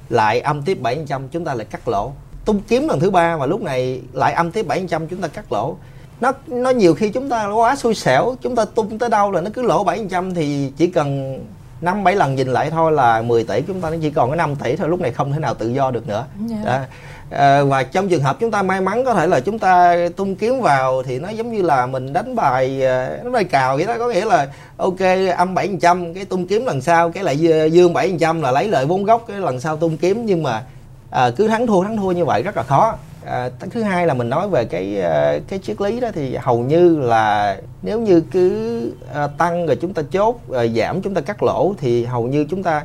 lại 0.09 0.41
âm 0.41 0.63
tiếp 0.63 0.79
700 0.83 1.29
chúng 1.29 1.45
ta 1.45 1.55
lại 1.55 1.67
cắt 1.71 1.89
lỗ 1.89 2.13
tung 2.45 2.61
kiếm 2.69 2.89
lần 2.89 3.01
thứ 3.01 3.11
ba 3.11 3.37
mà 3.37 3.47
lúc 3.47 3.63
này 3.63 4.01
lại 4.13 4.33
âm 4.33 4.53
tiếp 4.53 4.67
700 4.67 5.07
chúng 5.09 5.21
ta 5.21 5.29
cắt 5.29 5.53
lỗ 5.53 5.77
nó 6.21 6.33
nó 6.47 6.71
nhiều 6.71 6.95
khi 6.95 7.11
chúng 7.11 7.29
ta 7.29 7.47
quá 7.47 7.77
xui 7.77 7.95
xẻo 7.95 8.35
chúng 8.43 8.57
ta 8.57 8.65
tung 8.65 8.99
tới 8.99 9.09
đâu 9.09 9.31
là 9.31 9.41
nó 9.41 9.51
cứ 9.55 9.63
lỗ 9.63 9.85
700 9.85 10.35
thì 10.35 10.73
chỉ 10.77 10.87
cần 10.87 11.39
năm 11.81 12.05
bảy 12.05 12.17
lần 12.17 12.35
nhìn 12.35 12.49
lại 12.49 12.71
thôi 12.71 12.93
là 12.93 13.23
10 13.23 13.45
tỷ 13.45 13.63
chúng 13.67 13.81
ta 13.81 13.91
nó 13.91 13.97
chỉ 14.03 14.11
còn 14.11 14.31
có 14.31 14.37
5 14.37 14.57
tỷ 14.57 14.77
thôi 14.77 14.89
lúc 14.89 15.01
này 15.01 15.13
không 15.13 15.33
thể 15.33 15.39
nào 15.39 15.55
tự 15.55 15.69
do 15.69 15.91
được 15.91 16.09
nữa 16.09 16.27
yeah. 16.51 16.63
Dạ 16.65 16.87
à, 17.31 17.63
và 17.65 17.83
trong 17.83 18.09
trường 18.09 18.23
hợp 18.23 18.37
chúng 18.41 18.51
ta 18.51 18.63
may 18.63 18.81
mắn 18.81 19.05
có 19.05 19.15
thể 19.15 19.27
là 19.27 19.41
chúng 19.41 19.59
ta 19.59 19.97
tung 20.17 20.37
kiếm 20.37 20.61
vào 20.61 21.03
thì 21.03 21.19
nó 21.19 21.29
giống 21.29 21.53
như 21.53 21.63
là 21.63 21.87
mình 21.87 22.13
đánh 22.13 22.37
bài 22.37 22.79
nó 22.81 23.25
đánh 23.25 23.33
bài 23.33 23.45
cào 23.45 23.77
vậy 23.77 23.87
đó. 23.87 23.95
Có 23.99 24.09
nghĩa 24.09 24.25
là 24.25 24.49
ok 24.77 24.99
âm 25.37 25.55
700 25.55 26.15
cái 26.15 26.25
tung 26.25 26.47
kiếm 26.47 26.67
lần 26.67 26.81
sau 26.81 27.11
cái 27.11 27.25
lại 27.25 27.39
dương 27.73 27.93
700 27.93 28.43
là 28.43 28.51
lấy 28.51 28.69
lợi 28.69 28.87
vốn 28.87 29.05
gốc 29.05 29.25
cái 29.29 29.41
lần 29.41 29.61
sau 29.61 29.77
tung 29.77 29.97
kiếm. 29.97 30.27
Nhưng 30.27 30.43
mà 30.43 30.63
à, 31.11 31.31
cứ 31.37 31.49
thắng 31.49 31.67
thua 31.67 31.85
thắng 31.85 31.97
thua 31.97 32.13
như 32.13 32.25
vậy 32.25 32.43
rất 32.43 32.57
là 32.57 32.63
khó. 32.63 32.95
À, 33.27 33.51
thứ 33.71 33.83
hai 33.83 34.07
là 34.07 34.15
mình 34.15 34.29
nói 34.29 34.49
về 34.49 34.65
cái 34.65 35.03
cái 35.49 35.59
triết 35.63 35.81
lý 35.81 36.01
đó 36.01 36.09
thì 36.15 36.37
hầu 36.37 36.59
như 36.59 36.99
là 36.99 37.57
nếu 37.83 38.01
như 38.01 38.21
cứ 38.21 38.81
à, 39.15 39.27
tăng 39.27 39.67
rồi 39.67 39.77
chúng 39.77 39.95
ta 39.95 40.03
chốt 40.13 40.41
rồi 40.49 40.73
giảm 40.77 41.03
chúng 41.03 41.15
ta 41.15 41.21
cắt 41.21 41.43
lỗ 41.43 41.75
thì 41.79 42.05
hầu 42.05 42.23
như 42.23 42.47
chúng 42.51 42.63
ta 42.63 42.83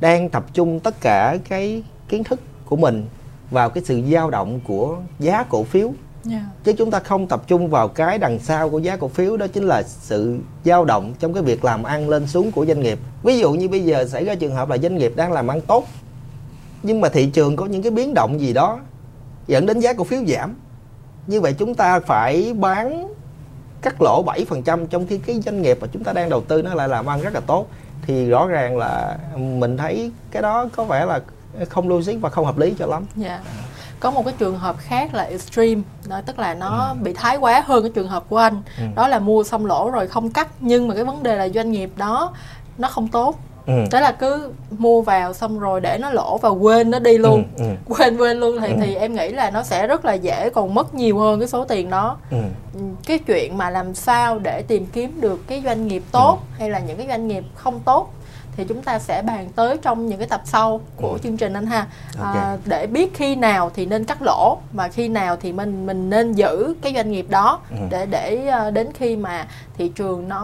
đang 0.00 0.28
tập 0.28 0.44
trung 0.52 0.80
tất 0.80 1.00
cả 1.00 1.36
cái 1.48 1.82
kiến 2.08 2.24
thức 2.24 2.40
của 2.64 2.76
mình 2.76 3.04
vào 3.50 3.70
cái 3.70 3.84
sự 3.84 4.00
dao 4.12 4.30
động 4.30 4.60
của 4.64 4.96
giá 5.18 5.42
cổ 5.42 5.64
phiếu. 5.64 5.92
Yeah. 6.30 6.42
chứ 6.64 6.72
chúng 6.72 6.90
ta 6.90 7.00
không 7.00 7.26
tập 7.26 7.42
trung 7.46 7.68
vào 7.68 7.88
cái 7.88 8.18
đằng 8.18 8.38
sau 8.38 8.70
của 8.70 8.78
giá 8.78 8.96
cổ 8.96 9.08
phiếu 9.08 9.36
đó 9.36 9.46
chính 9.46 9.64
là 9.64 9.82
sự 9.82 10.38
dao 10.64 10.84
động 10.84 11.14
trong 11.18 11.34
cái 11.34 11.42
việc 11.42 11.64
làm 11.64 11.82
ăn 11.82 12.08
lên 12.08 12.26
xuống 12.26 12.52
của 12.52 12.66
doanh 12.66 12.80
nghiệp. 12.80 12.98
Ví 13.22 13.38
dụ 13.38 13.52
như 13.52 13.68
bây 13.68 13.84
giờ 13.84 14.06
xảy 14.06 14.24
ra 14.24 14.34
trường 14.34 14.54
hợp 14.54 14.68
là 14.68 14.78
doanh 14.78 14.96
nghiệp 14.96 15.12
đang 15.16 15.32
làm 15.32 15.48
ăn 15.48 15.60
tốt 15.60 15.86
nhưng 16.82 17.00
mà 17.00 17.08
thị 17.08 17.26
trường 17.26 17.56
có 17.56 17.66
những 17.66 17.82
cái 17.82 17.90
biến 17.90 18.14
động 18.14 18.40
gì 18.40 18.52
đó 18.52 18.80
dẫn 19.46 19.66
đến 19.66 19.80
giá 19.80 19.92
cổ 19.92 20.04
phiếu 20.04 20.24
giảm. 20.24 20.54
Như 21.26 21.40
vậy 21.40 21.52
chúng 21.58 21.74
ta 21.74 22.00
phải 22.00 22.54
bán 22.58 23.14
cắt 23.82 24.02
lỗ 24.02 24.24
7% 24.24 24.86
trong 24.86 25.06
khi 25.06 25.18
cái 25.18 25.40
doanh 25.40 25.62
nghiệp 25.62 25.78
mà 25.80 25.86
chúng 25.92 26.04
ta 26.04 26.12
đang 26.12 26.28
đầu 26.28 26.40
tư 26.40 26.62
nó 26.62 26.74
lại 26.74 26.88
làm 26.88 27.06
ăn 27.06 27.20
rất 27.20 27.34
là 27.34 27.40
tốt. 27.40 27.66
Thì 28.02 28.28
rõ 28.28 28.46
ràng 28.46 28.78
là 28.78 29.18
mình 29.36 29.76
thấy 29.76 30.10
cái 30.30 30.42
đó 30.42 30.68
có 30.76 30.84
vẻ 30.84 31.06
là 31.06 31.20
không 31.68 31.88
logic 31.88 32.14
và 32.20 32.28
không 32.28 32.44
hợp 32.44 32.58
lý 32.58 32.74
cho 32.78 32.86
lắm. 32.86 33.06
Yeah. 33.22 33.40
Dạ. 33.44 33.50
Có 34.00 34.10
một 34.10 34.24
cái 34.24 34.34
trường 34.38 34.58
hợp 34.58 34.76
khác 34.78 35.14
là 35.14 35.22
extreme, 35.22 35.82
đó 36.08 36.20
tức 36.26 36.38
là 36.38 36.54
nó 36.54 36.88
ừ. 36.88 36.94
bị 37.02 37.12
thái 37.12 37.36
quá 37.36 37.62
hơn 37.66 37.82
cái 37.82 37.90
trường 37.94 38.08
hợp 38.08 38.24
của 38.28 38.36
anh. 38.36 38.62
Ừ. 38.78 38.84
Đó 38.94 39.08
là 39.08 39.18
mua 39.18 39.44
xong 39.44 39.66
lỗ 39.66 39.90
rồi 39.90 40.08
không 40.08 40.30
cắt 40.30 40.48
nhưng 40.60 40.88
mà 40.88 40.94
cái 40.94 41.04
vấn 41.04 41.22
đề 41.22 41.36
là 41.36 41.48
doanh 41.48 41.72
nghiệp 41.72 41.90
đó 41.96 42.32
nó 42.78 42.88
không 42.88 43.08
tốt 43.08 43.38
ừ. 43.66 43.72
thế 43.90 44.00
là 44.00 44.12
cứ 44.12 44.52
mua 44.78 45.02
vào 45.02 45.32
xong 45.32 45.58
rồi 45.58 45.80
để 45.80 45.98
nó 46.00 46.10
lỗ 46.10 46.38
và 46.38 46.48
quên 46.48 46.90
nó 46.90 46.98
đi 46.98 47.18
luôn 47.18 47.44
ừ, 47.56 47.64
ừ. 47.64 47.74
quên 47.94 48.16
quên 48.16 48.40
luôn 48.40 48.60
thì 48.60 48.68
ừ. 48.68 48.74
thì 48.80 48.94
em 48.94 49.14
nghĩ 49.14 49.28
là 49.28 49.50
nó 49.50 49.62
sẽ 49.62 49.86
rất 49.86 50.04
là 50.04 50.12
dễ 50.12 50.50
còn 50.50 50.74
mất 50.74 50.94
nhiều 50.94 51.18
hơn 51.18 51.38
cái 51.40 51.48
số 51.48 51.64
tiền 51.64 51.90
đó 51.90 52.16
ừ. 52.30 52.36
ừ 52.74 52.80
cái 53.06 53.18
chuyện 53.18 53.58
mà 53.58 53.70
làm 53.70 53.94
sao 53.94 54.38
để 54.38 54.62
tìm 54.68 54.86
kiếm 54.86 55.20
được 55.20 55.40
cái 55.46 55.62
doanh 55.64 55.86
nghiệp 55.86 56.02
tốt 56.12 56.38
ừ. 56.40 56.54
hay 56.58 56.70
là 56.70 56.78
những 56.78 56.96
cái 56.96 57.06
doanh 57.08 57.28
nghiệp 57.28 57.44
không 57.54 57.80
tốt 57.80 58.12
thì 58.60 58.66
chúng 58.68 58.82
ta 58.82 58.98
sẽ 58.98 59.22
bàn 59.22 59.48
tới 59.54 59.76
trong 59.82 60.06
những 60.06 60.18
cái 60.18 60.28
tập 60.28 60.40
sau 60.44 60.80
của 60.96 61.12
ừ. 61.12 61.18
chương 61.22 61.36
trình 61.36 61.52
anh 61.52 61.66
ha 61.66 61.86
okay. 62.18 62.42
à, 62.42 62.56
để 62.64 62.86
biết 62.86 63.14
khi 63.14 63.36
nào 63.36 63.70
thì 63.74 63.86
nên 63.86 64.04
cắt 64.04 64.22
lỗ 64.22 64.58
và 64.72 64.88
khi 64.88 65.08
nào 65.08 65.36
thì 65.36 65.52
mình 65.52 65.86
mình 65.86 66.10
nên 66.10 66.32
giữ 66.32 66.74
cái 66.82 66.92
doanh 66.94 67.10
nghiệp 67.10 67.26
đó 67.28 67.60
ừ. 67.70 67.76
để 67.90 68.06
để 68.06 68.46
ờ, 68.46 68.70
đến 68.70 68.88
khi 68.94 69.16
mà 69.16 69.46
thị 69.78 69.88
trường 69.94 70.28
nó 70.28 70.40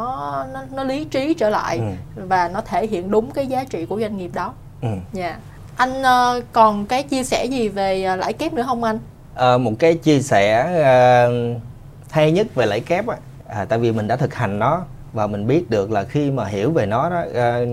nó, 0.52 0.62
nó 0.73 0.85
lý 0.85 1.04
trí 1.04 1.35
trở 1.35 1.50
lại 1.50 1.78
ừ. 1.78 2.23
và 2.28 2.49
nó 2.49 2.61
thể 2.61 2.87
hiện 2.87 3.11
đúng 3.11 3.30
cái 3.30 3.46
giá 3.46 3.64
trị 3.64 3.87
của 3.87 4.00
doanh 4.00 4.16
nghiệp 4.16 4.30
đó 4.35 4.52
ừ. 4.82 4.88
yeah. 4.88 5.02
Dạ. 5.12 5.37
anh 5.76 6.02
uh, 6.02 6.44
còn 6.52 6.87
cái 6.87 7.02
chia 7.02 7.25
sẻ 7.25 7.44
gì 7.44 7.68
về 7.68 8.08
uh, 8.12 8.18
lãi 8.18 8.32
kép 8.32 8.52
nữa 8.52 8.64
không 8.66 8.85
anh 8.85 8.99
à, 9.35 9.58
một 9.58 9.73
cái 9.78 9.94
chia 9.94 10.20
sẻ 10.20 10.66
uh, 10.70 11.62
hay 12.11 12.32
nhất 12.32 12.46
về 12.54 12.66
lãi 12.66 12.80
kép 12.80 13.06
á 13.06 13.16
à, 13.49 13.64
tại 13.64 13.78
vì 13.78 13.92
mình 13.92 14.08
đã 14.08 14.16
thực 14.16 14.35
hành 14.35 14.58
nó 14.58 14.85
và 15.16 15.26
mình 15.26 15.46
biết 15.46 15.70
được 15.70 15.90
là 15.90 16.04
khi 16.04 16.30
mà 16.30 16.44
hiểu 16.44 16.70
về 16.70 16.87
nó 16.87 17.11
đó 17.11 17.25
uh, 17.28 17.68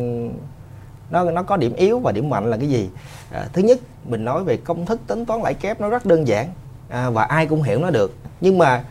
nó 1.12 1.31
nó 1.31 1.43
có 1.43 1.57
điểm 1.57 1.73
yếu 1.73 2.00
và 2.00 2.12
điểm 2.12 2.29
mạnh 2.29 2.50
là 2.50 2.57
cái 2.57 2.69
gì? 2.69 2.89
À, 3.31 3.45
thứ 3.53 3.62
nhất 3.62 3.79
mình 4.05 4.25
nói 4.25 4.43
về 4.43 4.57
công 4.57 4.85
thức 4.85 5.00
tính 5.07 5.25
toán 5.25 5.41
lãi 5.41 5.53
kép 5.53 5.81
nó 5.81 5.89
rất 5.89 6.05
đơn 6.05 6.27
giản 6.27 6.47
à, 6.89 7.09
và 7.09 7.23
ai 7.23 7.45
cũng 7.45 7.63
hiểu 7.63 7.79
nó 7.79 7.89
được. 7.89 8.13
Nhưng 8.41 8.57
mà 8.57 8.83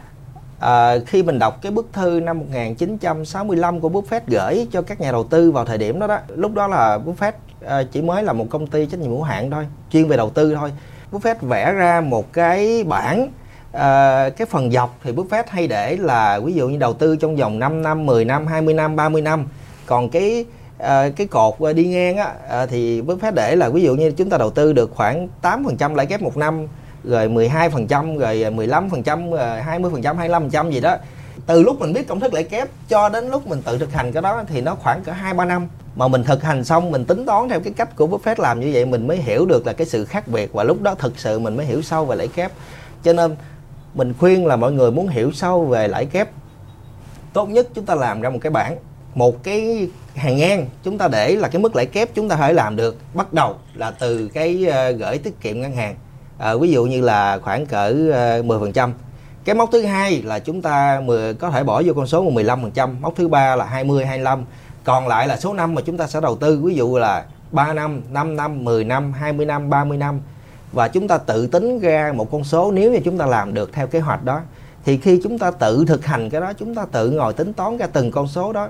à, 0.58 0.98
khi 1.06 1.22
mình 1.22 1.38
đọc 1.38 1.62
cái 1.62 1.72
bức 1.72 1.92
thư 1.92 2.20
năm 2.20 2.38
1965 2.38 3.80
của 3.80 3.88
Buffett 3.88 4.20
gửi 4.26 4.66
cho 4.72 4.82
các 4.82 5.00
nhà 5.00 5.12
đầu 5.12 5.24
tư 5.24 5.50
vào 5.50 5.64
thời 5.64 5.78
điểm 5.78 5.98
đó 5.98 6.06
đó 6.06 6.18
lúc 6.28 6.54
đó 6.54 6.66
là 6.66 6.98
Buffett 6.98 7.32
à, 7.66 7.82
chỉ 7.92 8.02
mới 8.02 8.22
là 8.22 8.32
một 8.32 8.46
công 8.50 8.66
ty 8.66 8.86
trách 8.86 9.00
nhiệm 9.00 9.10
hữu 9.10 9.22
hạn 9.22 9.50
thôi 9.50 9.66
chuyên 9.90 10.08
về 10.08 10.16
đầu 10.16 10.30
tư 10.30 10.54
thôi. 10.54 10.72
Buffett 11.12 11.34
vẽ 11.40 11.72
ra 11.72 12.00
một 12.00 12.32
cái 12.32 12.84
bảng 12.84 13.28
à, 13.72 14.28
cái 14.36 14.46
phần 14.46 14.70
dọc 14.70 14.98
thì 15.04 15.12
Buffett 15.12 15.44
hay 15.48 15.66
để 15.66 15.96
là 15.96 16.40
ví 16.40 16.52
dụ 16.52 16.68
như 16.68 16.78
đầu 16.78 16.94
tư 16.94 17.16
trong 17.16 17.36
vòng 17.36 17.58
5 17.58 17.82
năm, 17.82 18.06
10 18.06 18.24
năm, 18.24 18.46
20 18.46 18.74
năm, 18.74 18.96
30 18.96 19.22
năm. 19.22 19.46
Còn 19.86 20.08
cái 20.08 20.44
à, 20.78 21.08
cái 21.16 21.26
cột 21.26 21.54
đi 21.74 21.84
ngang 21.84 22.16
á 22.16 22.34
à, 22.48 22.66
thì 22.66 23.02
Buffett 23.02 23.34
để 23.34 23.56
là 23.56 23.68
ví 23.68 23.82
dụ 23.82 23.94
như 23.94 24.10
chúng 24.10 24.30
ta 24.30 24.38
đầu 24.38 24.50
tư 24.50 24.72
được 24.72 24.90
khoảng 24.94 25.28
8% 25.42 25.94
lãi 25.94 26.06
kép 26.06 26.22
một 26.22 26.36
năm 26.36 26.66
rồi 27.04 27.28
12% 27.28 28.18
rồi 28.18 28.36
15% 28.36 29.30
rồi 29.30 29.60
20% 29.80 30.16
25% 30.50 30.70
gì 30.70 30.80
đó. 30.80 30.96
Từ 31.46 31.62
lúc 31.62 31.80
mình 31.80 31.92
biết 31.92 32.08
công 32.08 32.20
thức 32.20 32.34
lãi 32.34 32.44
kép 32.44 32.68
cho 32.88 33.08
đến 33.08 33.30
lúc 33.30 33.46
mình 33.46 33.62
tự 33.62 33.78
thực 33.78 33.92
hành 33.92 34.12
cái 34.12 34.22
đó 34.22 34.42
thì 34.46 34.60
nó 34.60 34.74
khoảng 34.74 35.04
cỡ 35.04 35.12
hai 35.12 35.34
ba 35.34 35.44
năm. 35.44 35.68
Mà 35.96 36.08
mình 36.08 36.24
thực 36.24 36.42
hành 36.42 36.64
xong 36.64 36.90
mình 36.90 37.04
tính 37.04 37.26
toán 37.26 37.48
theo 37.48 37.60
cái 37.60 37.72
cách 37.72 37.96
của 37.96 38.06
Buffett 38.06 38.34
làm 38.38 38.60
như 38.60 38.70
vậy 38.72 38.86
mình 38.86 39.06
mới 39.06 39.16
hiểu 39.16 39.46
được 39.46 39.66
là 39.66 39.72
cái 39.72 39.86
sự 39.86 40.04
khác 40.04 40.28
biệt 40.28 40.52
và 40.52 40.64
lúc 40.64 40.82
đó 40.82 40.94
thực 40.94 41.18
sự 41.18 41.38
mình 41.38 41.56
mới 41.56 41.66
hiểu 41.66 41.82
sâu 41.82 42.04
về 42.04 42.16
lãi 42.16 42.28
kép. 42.28 42.52
Cho 43.04 43.12
nên 43.12 43.36
mình 43.94 44.14
khuyên 44.18 44.46
là 44.46 44.56
mọi 44.56 44.72
người 44.72 44.90
muốn 44.90 45.08
hiểu 45.08 45.32
sâu 45.32 45.64
về 45.64 45.88
lãi 45.88 46.06
kép 46.06 46.28
tốt 47.32 47.48
nhất 47.48 47.68
chúng 47.74 47.86
ta 47.86 47.94
làm 47.94 48.20
ra 48.20 48.30
một 48.30 48.38
cái 48.42 48.50
bảng 48.50 48.76
một 49.14 49.42
cái 49.42 49.88
hàng 50.14 50.36
ngang 50.36 50.66
chúng 50.82 50.98
ta 50.98 51.08
để 51.08 51.36
là 51.36 51.48
cái 51.48 51.62
mức 51.62 51.76
lãi 51.76 51.86
kép 51.86 52.14
chúng 52.14 52.28
ta 52.28 52.36
phải 52.36 52.54
làm 52.54 52.76
được 52.76 52.96
bắt 53.14 53.32
đầu 53.32 53.56
là 53.74 53.90
từ 53.90 54.28
cái 54.28 54.66
ờ, 54.66 54.90
gửi 54.90 55.18
tiết 55.18 55.40
kiệm 55.40 55.60
ngân 55.60 55.72
hàng. 55.72 55.94
À, 56.38 56.54
ví 56.54 56.70
dụ 56.70 56.84
như 56.84 57.00
là 57.00 57.38
khoảng 57.38 57.66
cỡ 57.66 58.10
ờ, 58.12 58.42
10% 58.42 58.90
cái 59.44 59.54
mốc 59.54 59.68
thứ 59.72 59.82
hai 59.82 60.22
là 60.22 60.38
chúng 60.38 60.62
ta 60.62 61.00
10, 61.04 61.34
có 61.34 61.50
thể 61.50 61.64
bỏ 61.64 61.82
vô 61.84 61.92
con 61.96 62.06
số 62.06 62.30
15% 62.30 63.00
mốc 63.00 63.16
thứ 63.16 63.28
ba 63.28 63.56
là 63.56 63.64
20 63.64 64.06
25 64.06 64.44
còn 64.84 65.08
lại 65.08 65.28
là 65.28 65.36
số 65.36 65.54
năm 65.54 65.74
mà 65.74 65.82
chúng 65.82 65.96
ta 65.96 66.06
sẽ 66.06 66.20
đầu 66.20 66.36
tư 66.36 66.60
ví 66.64 66.74
dụ 66.74 66.98
là 66.98 67.24
3 67.50 67.72
năm 67.72 68.02
5 68.10 68.36
năm 68.36 68.64
10 68.64 68.84
năm 68.84 69.12
20 69.12 69.46
năm 69.46 69.70
30 69.70 69.98
năm 69.98 70.20
và 70.72 70.88
chúng 70.88 71.08
ta 71.08 71.18
tự 71.18 71.46
tính 71.46 71.78
ra 71.78 72.12
một 72.16 72.30
con 72.32 72.44
số 72.44 72.72
nếu 72.72 72.92
như 72.92 73.00
chúng 73.04 73.18
ta 73.18 73.26
làm 73.26 73.54
được 73.54 73.72
theo 73.72 73.86
kế 73.86 74.00
hoạch 74.00 74.24
đó. 74.24 74.40
Thì 74.84 74.96
khi 74.96 75.20
chúng 75.22 75.38
ta 75.38 75.50
tự 75.50 75.84
thực 75.88 76.06
hành 76.06 76.30
cái 76.30 76.40
đó 76.40 76.52
chúng 76.58 76.74
ta 76.74 76.86
tự 76.92 77.10
ngồi 77.10 77.32
tính 77.32 77.52
toán 77.52 77.76
ra 77.76 77.86
từng 77.86 78.10
con 78.10 78.28
số 78.28 78.52
đó 78.52 78.68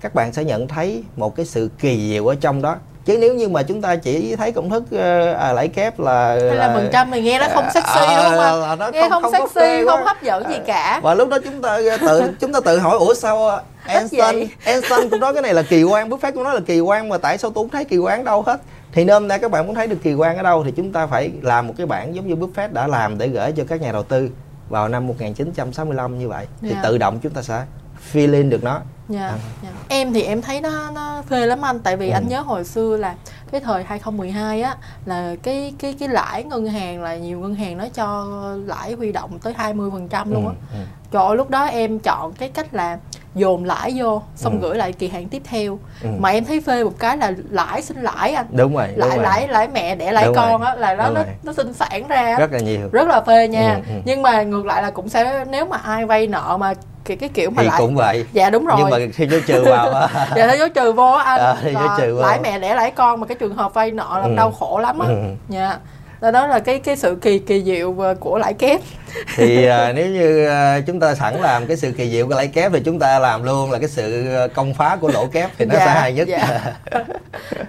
các 0.00 0.14
bạn 0.14 0.32
sẽ 0.32 0.44
nhận 0.44 0.68
thấy 0.68 1.04
một 1.16 1.36
cái 1.36 1.46
sự 1.46 1.70
kỳ 1.78 2.10
diệu 2.10 2.26
ở 2.26 2.34
trong 2.40 2.62
đó. 2.62 2.76
Chứ 3.04 3.18
nếu 3.18 3.34
như 3.34 3.48
mà 3.48 3.62
chúng 3.62 3.82
ta 3.82 3.96
chỉ 3.96 4.36
thấy 4.36 4.52
công 4.52 4.70
thức 4.70 4.82
uh, 4.94 5.36
à, 5.38 5.52
lãi 5.52 5.68
kép 5.68 6.00
là 6.00 6.28
hay 6.28 6.40
là 6.40 6.72
phần 6.74 6.88
trăm 6.92 7.10
thì 7.10 7.22
nghe 7.22 7.38
nó 7.38 7.46
không 7.54 7.64
sexy 7.74 8.00
à, 8.00 8.30
đúng 8.30 8.38
không 8.38 8.80
à, 8.80 8.90
nghe 8.92 9.00
không, 9.00 9.22
không, 9.22 9.32
không 9.32 9.48
sexy 9.54 9.84
không 9.86 10.04
hấp 10.04 10.22
dẫn 10.22 10.50
gì 10.50 10.56
cả. 10.66 11.00
Và 11.02 11.14
lúc 11.14 11.28
đó 11.28 11.38
chúng 11.44 11.62
ta 11.62 11.78
tự 12.00 12.22
chúng 12.40 12.52
ta 12.52 12.60
tự 12.60 12.78
hỏi 12.78 12.98
ủa 12.98 13.14
sao 13.14 13.60
Einstein 13.86 14.48
Einstein 14.64 15.10
cũng 15.10 15.20
nói 15.20 15.32
cái 15.34 15.42
này 15.42 15.54
là 15.54 15.62
kỳ 15.62 15.82
quan 15.82 16.08
Buffett 16.08 16.32
cũng 16.32 16.42
nói 16.42 16.54
là 16.54 16.60
kỳ 16.66 16.80
quan 16.80 17.08
mà 17.08 17.18
tại 17.18 17.38
sao 17.38 17.50
tôi 17.50 17.64
không 17.64 17.70
thấy 17.70 17.84
kỳ 17.84 17.96
quan 17.98 18.24
đâu 18.24 18.42
hết 18.42 18.60
thì 18.96 19.04
nên 19.04 19.28
ra 19.28 19.38
các 19.38 19.50
bạn 19.50 19.66
muốn 19.66 19.74
thấy 19.74 19.86
được 19.86 19.98
kỳ 20.02 20.14
quan 20.14 20.36
ở 20.36 20.42
đâu 20.42 20.64
thì 20.64 20.70
chúng 20.70 20.92
ta 20.92 21.06
phải 21.06 21.30
làm 21.42 21.66
một 21.66 21.74
cái 21.76 21.86
bảng 21.86 22.14
giống 22.14 22.26
như 22.26 22.34
Buffett 22.34 22.72
đã 22.72 22.86
làm 22.86 23.18
để 23.18 23.28
gửi 23.28 23.52
cho 23.52 23.64
các 23.68 23.80
nhà 23.80 23.92
đầu 23.92 24.02
tư 24.02 24.30
vào 24.68 24.88
năm 24.88 25.06
1965 25.06 26.18
như 26.18 26.28
vậy 26.28 26.46
thì 26.60 26.68
yeah. 26.68 26.82
Dạ. 26.82 26.88
tự 26.88 26.98
động 26.98 27.18
chúng 27.22 27.32
ta 27.32 27.42
sẽ 27.42 27.64
feel 28.12 28.32
in 28.32 28.50
được 28.50 28.64
nó 28.64 28.80
Dạ, 29.08 29.20
yeah, 29.28 29.40
yeah. 29.62 29.74
em 29.88 30.12
thì 30.12 30.22
em 30.22 30.42
thấy 30.42 30.60
nó 30.60 30.90
nó 30.90 31.22
phê 31.28 31.46
lắm 31.46 31.64
anh 31.64 31.78
tại 31.78 31.96
vì 31.96 32.08
ừ. 32.08 32.12
anh 32.12 32.28
nhớ 32.28 32.40
hồi 32.40 32.64
xưa 32.64 32.96
là 32.96 33.14
cái 33.50 33.60
thời 33.60 33.84
2012 33.84 34.62
á 34.62 34.76
là 35.06 35.36
cái 35.42 35.74
cái 35.78 35.94
cái 35.98 36.08
lãi 36.08 36.44
ngân 36.44 36.66
hàng 36.66 37.02
là 37.02 37.16
nhiều 37.16 37.38
ngân 37.38 37.54
hàng 37.54 37.78
nó 37.78 37.88
cho 37.94 38.26
lãi 38.66 38.92
huy 38.92 39.12
động 39.12 39.38
tới 39.38 39.54
20% 39.58 40.32
luôn 40.32 40.48
á. 40.48 40.54
Ừ, 40.72 40.78
ừ. 40.78 40.84
Trời 41.10 41.26
ơi, 41.26 41.36
lúc 41.36 41.50
đó 41.50 41.64
em 41.64 41.98
chọn 41.98 42.32
cái 42.32 42.48
cách 42.48 42.74
là 42.74 42.98
dồn 43.36 43.64
lãi 43.64 43.92
vô 43.96 44.22
xong 44.36 44.60
ừ. 44.60 44.68
gửi 44.68 44.76
lại 44.76 44.92
kỳ 44.92 45.08
hạn 45.08 45.28
tiếp 45.28 45.42
theo. 45.44 45.78
Ừ. 46.02 46.08
mà 46.18 46.30
em 46.30 46.44
thấy 46.44 46.60
phê 46.60 46.84
một 46.84 46.92
cái 46.98 47.16
là 47.16 47.32
lãi 47.50 47.82
sinh 47.82 48.02
lãi 48.02 48.32
anh. 48.32 48.46
Đúng 48.50 48.76
rồi 48.76 48.88
lãi 48.96 49.18
lãi 49.18 49.48
lãi 49.48 49.68
mẹ 49.68 49.94
để 49.94 50.12
lãi 50.12 50.24
đúng 50.24 50.34
con 50.34 50.62
á 50.62 50.74
là 50.74 50.94
nó 50.94 51.10
nó 51.10 51.22
nó 51.42 51.52
sinh 51.52 51.72
sản 51.72 52.08
ra 52.08 52.36
rất 52.38 52.52
là 52.52 52.58
nhiều. 52.58 52.88
Rất 52.92 53.08
là 53.08 53.20
phê 53.20 53.48
nha. 53.48 53.74
Ừ, 53.74 53.92
ừ. 53.94 54.00
nhưng 54.04 54.22
mà 54.22 54.42
ngược 54.42 54.66
lại 54.66 54.82
là 54.82 54.90
cũng 54.90 55.08
sẽ 55.08 55.44
nếu 55.50 55.66
mà 55.66 55.76
ai 55.76 56.06
vay 56.06 56.26
nợ 56.26 56.56
mà 56.60 56.74
cái 57.04 57.16
cái 57.16 57.28
kiểu 57.28 57.50
mà 57.50 57.62
thì 57.62 57.68
lại 57.68 57.80
cũng 57.80 57.94
vậy. 57.94 58.24
Dạ 58.32 58.50
đúng 58.50 58.66
rồi. 58.66 58.76
nhưng 58.78 58.90
mà 58.90 58.96
khi 59.14 59.26
dấu 59.26 59.40
trừ 59.46 59.64
vào 59.64 59.90
á. 59.90 60.08
Dạ 60.36 60.46
thấy 60.46 60.58
dấu 60.58 60.68
trừ 60.68 60.92
vô 60.92 61.12
anh. 61.12 61.40
À, 61.40 61.56
thì 61.62 61.74
dấu 61.74 61.88
trừ 61.98 62.18
lãi 62.20 62.40
mẹ 62.42 62.58
đẻ 62.58 62.74
lãi 62.74 62.90
con 62.90 63.20
mà 63.20 63.26
cái 63.26 63.36
trường 63.40 63.56
hợp 63.56 63.74
vay 63.74 63.90
nợ 63.90 64.18
là 64.18 64.26
ừ. 64.26 64.34
đau 64.36 64.50
khổ 64.50 64.78
lắm 64.78 64.98
á. 64.98 65.06
Ừ. 65.08 65.14
dạ 65.48 65.78
đó, 66.20 66.30
đó 66.30 66.46
là 66.46 66.58
cái 66.58 66.78
cái 66.78 66.96
sự 66.96 67.16
kỳ 67.22 67.38
kỳ 67.38 67.62
diệu 67.64 67.94
của 68.20 68.38
lãi 68.38 68.54
kép. 68.54 68.80
Thì 69.36 69.66
à, 69.66 69.92
nếu 69.96 70.06
như 70.06 70.46
à, 70.46 70.80
chúng 70.86 71.00
ta 71.00 71.14
sẵn 71.14 71.34
làm 71.40 71.66
cái 71.66 71.76
sự 71.76 71.92
kỳ 71.96 72.10
diệu 72.10 72.28
của 72.28 72.34
lãi 72.34 72.48
kép 72.48 72.72
thì 72.72 72.80
chúng 72.84 72.98
ta 72.98 73.18
làm 73.18 73.42
luôn 73.42 73.70
là 73.70 73.78
cái 73.78 73.88
sự 73.88 74.26
công 74.54 74.74
phá 74.74 74.96
của 75.00 75.08
lỗ 75.08 75.26
kép 75.26 75.50
thì 75.58 75.64
nó 75.64 75.74
dạ, 75.74 75.86
sẽ 75.86 76.00
hay 76.00 76.12
nhất. 76.12 76.28
dạ, 76.28 76.72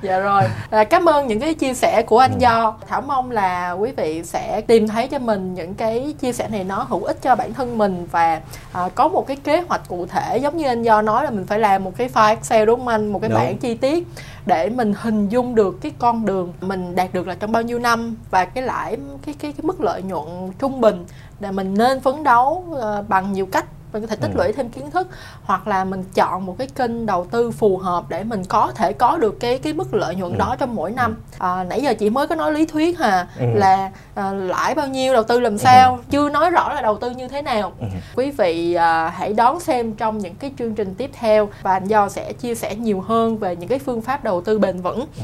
dạ 0.01 0.19
rồi. 0.19 0.43
À, 0.69 0.83
cảm 0.83 1.10
ơn 1.10 1.27
những 1.27 1.39
cái 1.39 1.53
chia 1.53 1.73
sẻ 1.73 2.01
của 2.01 2.19
anh 2.19 2.31
ừ. 2.31 2.38
do 2.39 2.77
thảo 2.88 3.01
mong 3.01 3.31
là 3.31 3.71
quý 3.71 3.91
vị 3.97 4.21
sẽ 4.23 4.62
tìm 4.67 4.88
thấy 4.88 5.07
cho 5.07 5.19
mình 5.19 5.53
những 5.53 5.73
cái 5.73 6.13
chia 6.21 6.33
sẻ 6.33 6.47
này 6.51 6.63
nó 6.63 6.86
hữu 6.89 7.03
ích 7.03 7.21
cho 7.21 7.36
bản 7.36 7.53
thân 7.53 7.77
mình 7.77 8.07
và 8.12 8.41
à, 8.71 8.89
có 8.95 9.07
một 9.07 9.27
cái 9.27 9.38
kế 9.43 9.62
hoạch 9.69 9.81
cụ 9.88 10.05
thể. 10.05 10.38
Giống 10.38 10.57
như 10.57 10.67
anh 10.67 10.83
do 10.83 11.01
nói 11.01 11.23
là 11.23 11.29
mình 11.29 11.45
phải 11.45 11.60
làm 11.60 11.83
một 11.83 11.91
cái 11.97 12.10
file 12.13 12.29
excel 12.29 12.65
đúng 12.65 12.79
không 12.79 12.88
anh? 12.88 13.07
Một 13.07 13.19
cái 13.21 13.29
đúng. 13.29 13.39
bảng 13.39 13.57
chi 13.57 13.75
tiết 13.75 14.07
để 14.47 14.69
mình 14.69 14.93
hình 14.97 15.29
dung 15.29 15.55
được 15.55 15.81
cái 15.81 15.91
con 15.99 16.25
đường 16.25 16.53
mình 16.62 16.95
đạt 16.95 17.13
được 17.13 17.27
là 17.27 17.36
trong 17.36 17.51
bao 17.51 17.62
nhiêu 17.63 17.79
năm 17.79 18.15
và 18.31 18.45
cái 18.45 18.63
lãi, 18.63 18.97
cái 19.25 19.36
cái 19.39 19.51
cái 19.51 19.63
mức 19.63 19.81
lợi 19.81 20.01
nhuận 20.01 20.51
trung 20.60 20.81
bình 20.81 21.05
để 21.39 21.51
mình 21.51 21.73
nên 21.73 21.99
phấn 21.99 22.23
đấu 22.23 22.65
ờ, 22.73 23.03
bằng 23.07 23.33
nhiều 23.33 23.45
cách 23.45 23.65
mình 23.93 24.02
có 24.02 24.08
thể 24.08 24.15
tích 24.15 24.32
ừ. 24.34 24.38
lũy 24.38 24.54
thêm 24.54 24.69
kiến 24.69 24.91
thức 24.91 25.08
hoặc 25.43 25.67
là 25.67 25.84
mình 25.84 26.04
chọn 26.13 26.45
một 26.45 26.56
cái 26.58 26.67
kênh 26.76 27.06
đầu 27.06 27.26
tư 27.26 27.52
phù 27.52 27.78
hợp 27.78 28.06
để 28.10 28.23
mình 28.23 28.43
có 28.43 28.71
thể 28.76 28.93
có 28.93 29.17
được 29.17 29.39
cái 29.39 29.58
cái 29.58 29.73
mức 29.73 29.93
lợi 29.93 30.15
nhuận 30.15 30.32
ừ. 30.32 30.38
đó 30.38 30.56
trong 30.60 30.76
mỗi 30.76 30.91
năm 30.91 31.17
à, 31.39 31.63
nãy 31.63 31.82
giờ 31.82 31.93
chị 31.93 32.10
mới 32.10 32.28
có 32.28 32.36
nói 32.36 32.52
lý 32.54 32.65
thuyết 32.65 33.00
hà 33.00 33.28
ừ. 33.39 33.45
là 33.54 33.91
à, 34.15 34.32
lãi 34.32 34.76
bao 34.76 34.88
nhiêu 34.88 35.13
đầu 35.13 35.23
tư 35.23 35.39
làm 35.39 35.54
ừ. 35.54 35.58
sao 35.58 35.95
ừ. 35.95 36.02
chưa 36.10 36.30
nói 36.30 36.50
rõ 36.50 36.73
là 36.73 36.82
đầu 36.82 36.97
tư 36.97 37.10
như 37.10 37.28
thế 37.28 37.41
nào 37.41 37.73
ừ. 37.80 37.86
quý 38.15 38.32
vị 38.32 38.73
à, 38.73 39.10
hãy 39.10 39.34
đón 39.34 39.60
xem 39.60 39.93
trong 39.93 40.17
những 40.17 40.36
cái 40.36 40.52
chương 40.60 40.76
trình 40.76 40.95
tiếp 40.95 41.10
theo 41.13 41.50
và 41.62 41.73
anh 41.73 41.88
do 41.88 42.10
sẽ 42.10 42.34
chia 42.34 42.56
sẻ 42.56 42.76
nhiều 42.76 43.02
hơn 43.02 43.38
về 43.38 43.56
những 43.56 43.69
cái 43.69 43.80
phương 43.80 44.02
pháp 44.02 44.23
đầu 44.23 44.41
tư 44.41 44.60
bền 44.60 44.82
vững 44.82 45.00
ừ 45.00 45.23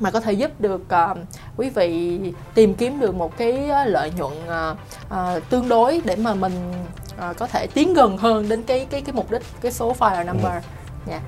mà 0.00 0.10
có 0.10 0.20
thể 0.20 0.32
giúp 0.32 0.60
được 0.60 0.82
uh, 1.10 1.18
quý 1.56 1.70
vị 1.70 2.20
tìm 2.54 2.74
kiếm 2.74 3.00
được 3.00 3.14
một 3.14 3.36
cái 3.36 3.70
lợi 3.86 4.12
nhuận 4.18 4.32
uh, 4.32 4.76
uh, 5.06 5.50
tương 5.50 5.68
đối 5.68 6.00
để 6.04 6.16
mà 6.16 6.34
mình 6.34 6.52
uh, 7.30 7.36
có 7.36 7.46
thể 7.46 7.66
tiến 7.66 7.94
gần 7.94 8.16
hơn 8.16 8.48
đến 8.48 8.62
cái 8.62 8.86
cái 8.90 9.00
cái 9.00 9.12
mục 9.12 9.30
đích 9.30 9.42
cái 9.60 9.72
số 9.72 9.96
file 9.98 10.26
number. 10.26 10.52
Nha 10.52 10.60
ừ. 11.06 11.10
yeah. 11.10 11.22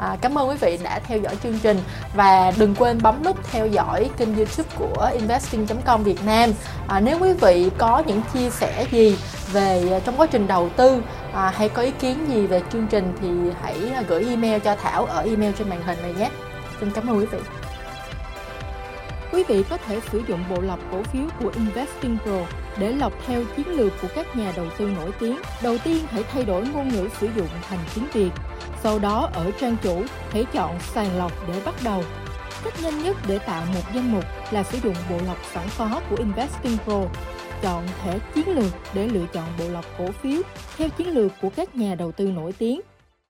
À, 0.00 0.16
cảm 0.20 0.38
ơn 0.38 0.48
quý 0.48 0.56
vị 0.60 0.78
đã 0.82 0.98
theo 0.98 1.18
dõi 1.18 1.36
chương 1.42 1.58
trình. 1.62 1.80
Và 2.14 2.52
đừng 2.58 2.74
quên 2.74 3.02
bấm 3.02 3.24
nút 3.24 3.36
theo 3.50 3.66
dõi 3.66 4.10
kênh 4.16 4.36
youtube 4.36 4.70
của 4.78 5.10
investing.com 5.12 6.02
Việt 6.02 6.24
Nam. 6.26 6.50
À, 6.88 7.00
nếu 7.00 7.18
quý 7.18 7.32
vị 7.32 7.70
có 7.78 8.02
những 8.06 8.22
chia 8.34 8.50
sẻ 8.50 8.86
gì 8.90 9.16
về 9.52 10.00
trong 10.04 10.16
quá 10.16 10.26
trình 10.26 10.46
đầu 10.46 10.68
tư 10.76 11.02
à, 11.32 11.52
hay 11.56 11.68
có 11.68 11.82
ý 11.82 11.90
kiến 11.90 12.26
gì 12.28 12.46
về 12.46 12.62
chương 12.72 12.86
trình 12.86 13.12
thì 13.20 13.28
hãy 13.62 13.76
gửi 14.08 14.26
email 14.28 14.60
cho 14.60 14.76
Thảo 14.76 15.04
ở 15.04 15.22
email 15.22 15.52
trên 15.58 15.68
màn 15.68 15.82
hình 15.82 15.98
này 16.02 16.14
nhé. 16.18 16.30
Xin 16.80 16.90
cảm 16.90 17.10
ơn 17.10 17.18
quý 17.18 17.26
vị 17.26 17.38
Quý 19.32 19.44
vị 19.48 19.64
có 19.70 19.76
thể 19.76 20.00
sử 20.12 20.22
dụng 20.28 20.44
bộ 20.50 20.60
lọc 20.60 20.78
cổ 20.90 21.02
phiếu 21.02 21.24
của 21.40 21.52
Investing 21.54 22.16
Pro 22.24 22.46
để 22.78 22.92
lọc 22.92 23.12
theo 23.26 23.42
chiến 23.56 23.68
lược 23.68 23.92
của 24.02 24.08
các 24.14 24.36
nhà 24.36 24.52
đầu 24.56 24.66
tư 24.78 24.90
nổi 24.96 25.10
tiếng. 25.20 25.36
Đầu 25.62 25.78
tiên, 25.84 25.98
hãy 26.10 26.22
thay 26.22 26.44
đổi 26.44 26.66
ngôn 26.66 26.88
ngữ 26.88 27.08
sử 27.20 27.28
dụng 27.36 27.48
thành 27.68 27.78
tiếng 27.94 28.04
Việt. 28.12 28.30
Sau 28.82 28.98
đó, 28.98 29.30
ở 29.34 29.50
trang 29.60 29.76
chủ, 29.82 30.02
hãy 30.30 30.44
chọn 30.52 30.80
sàng 30.80 31.18
lọc 31.18 31.32
để 31.48 31.62
bắt 31.64 31.74
đầu. 31.84 32.04
Cách 32.64 32.74
nhanh 32.82 33.02
nhất 33.02 33.16
để 33.28 33.38
tạo 33.38 33.64
một 33.74 33.82
danh 33.94 34.12
mục 34.12 34.24
là 34.50 34.62
sử 34.62 34.78
dụng 34.78 34.94
bộ 35.10 35.16
lọc 35.26 35.38
sẵn 35.52 35.66
có 35.78 36.00
của 36.10 36.16
Investing 36.16 36.76
Pro. 36.84 37.02
Chọn 37.62 37.86
thẻ 38.02 38.18
chiến 38.34 38.48
lược 38.48 38.72
để 38.94 39.08
lựa 39.08 39.26
chọn 39.32 39.44
bộ 39.58 39.64
lọc 39.68 39.84
cổ 39.98 40.10
phiếu 40.22 40.42
theo 40.76 40.88
chiến 40.88 41.08
lược 41.08 41.32
của 41.42 41.50
các 41.56 41.76
nhà 41.76 41.94
đầu 41.94 42.12
tư 42.12 42.24
nổi 42.24 42.52
tiếng 42.58 42.80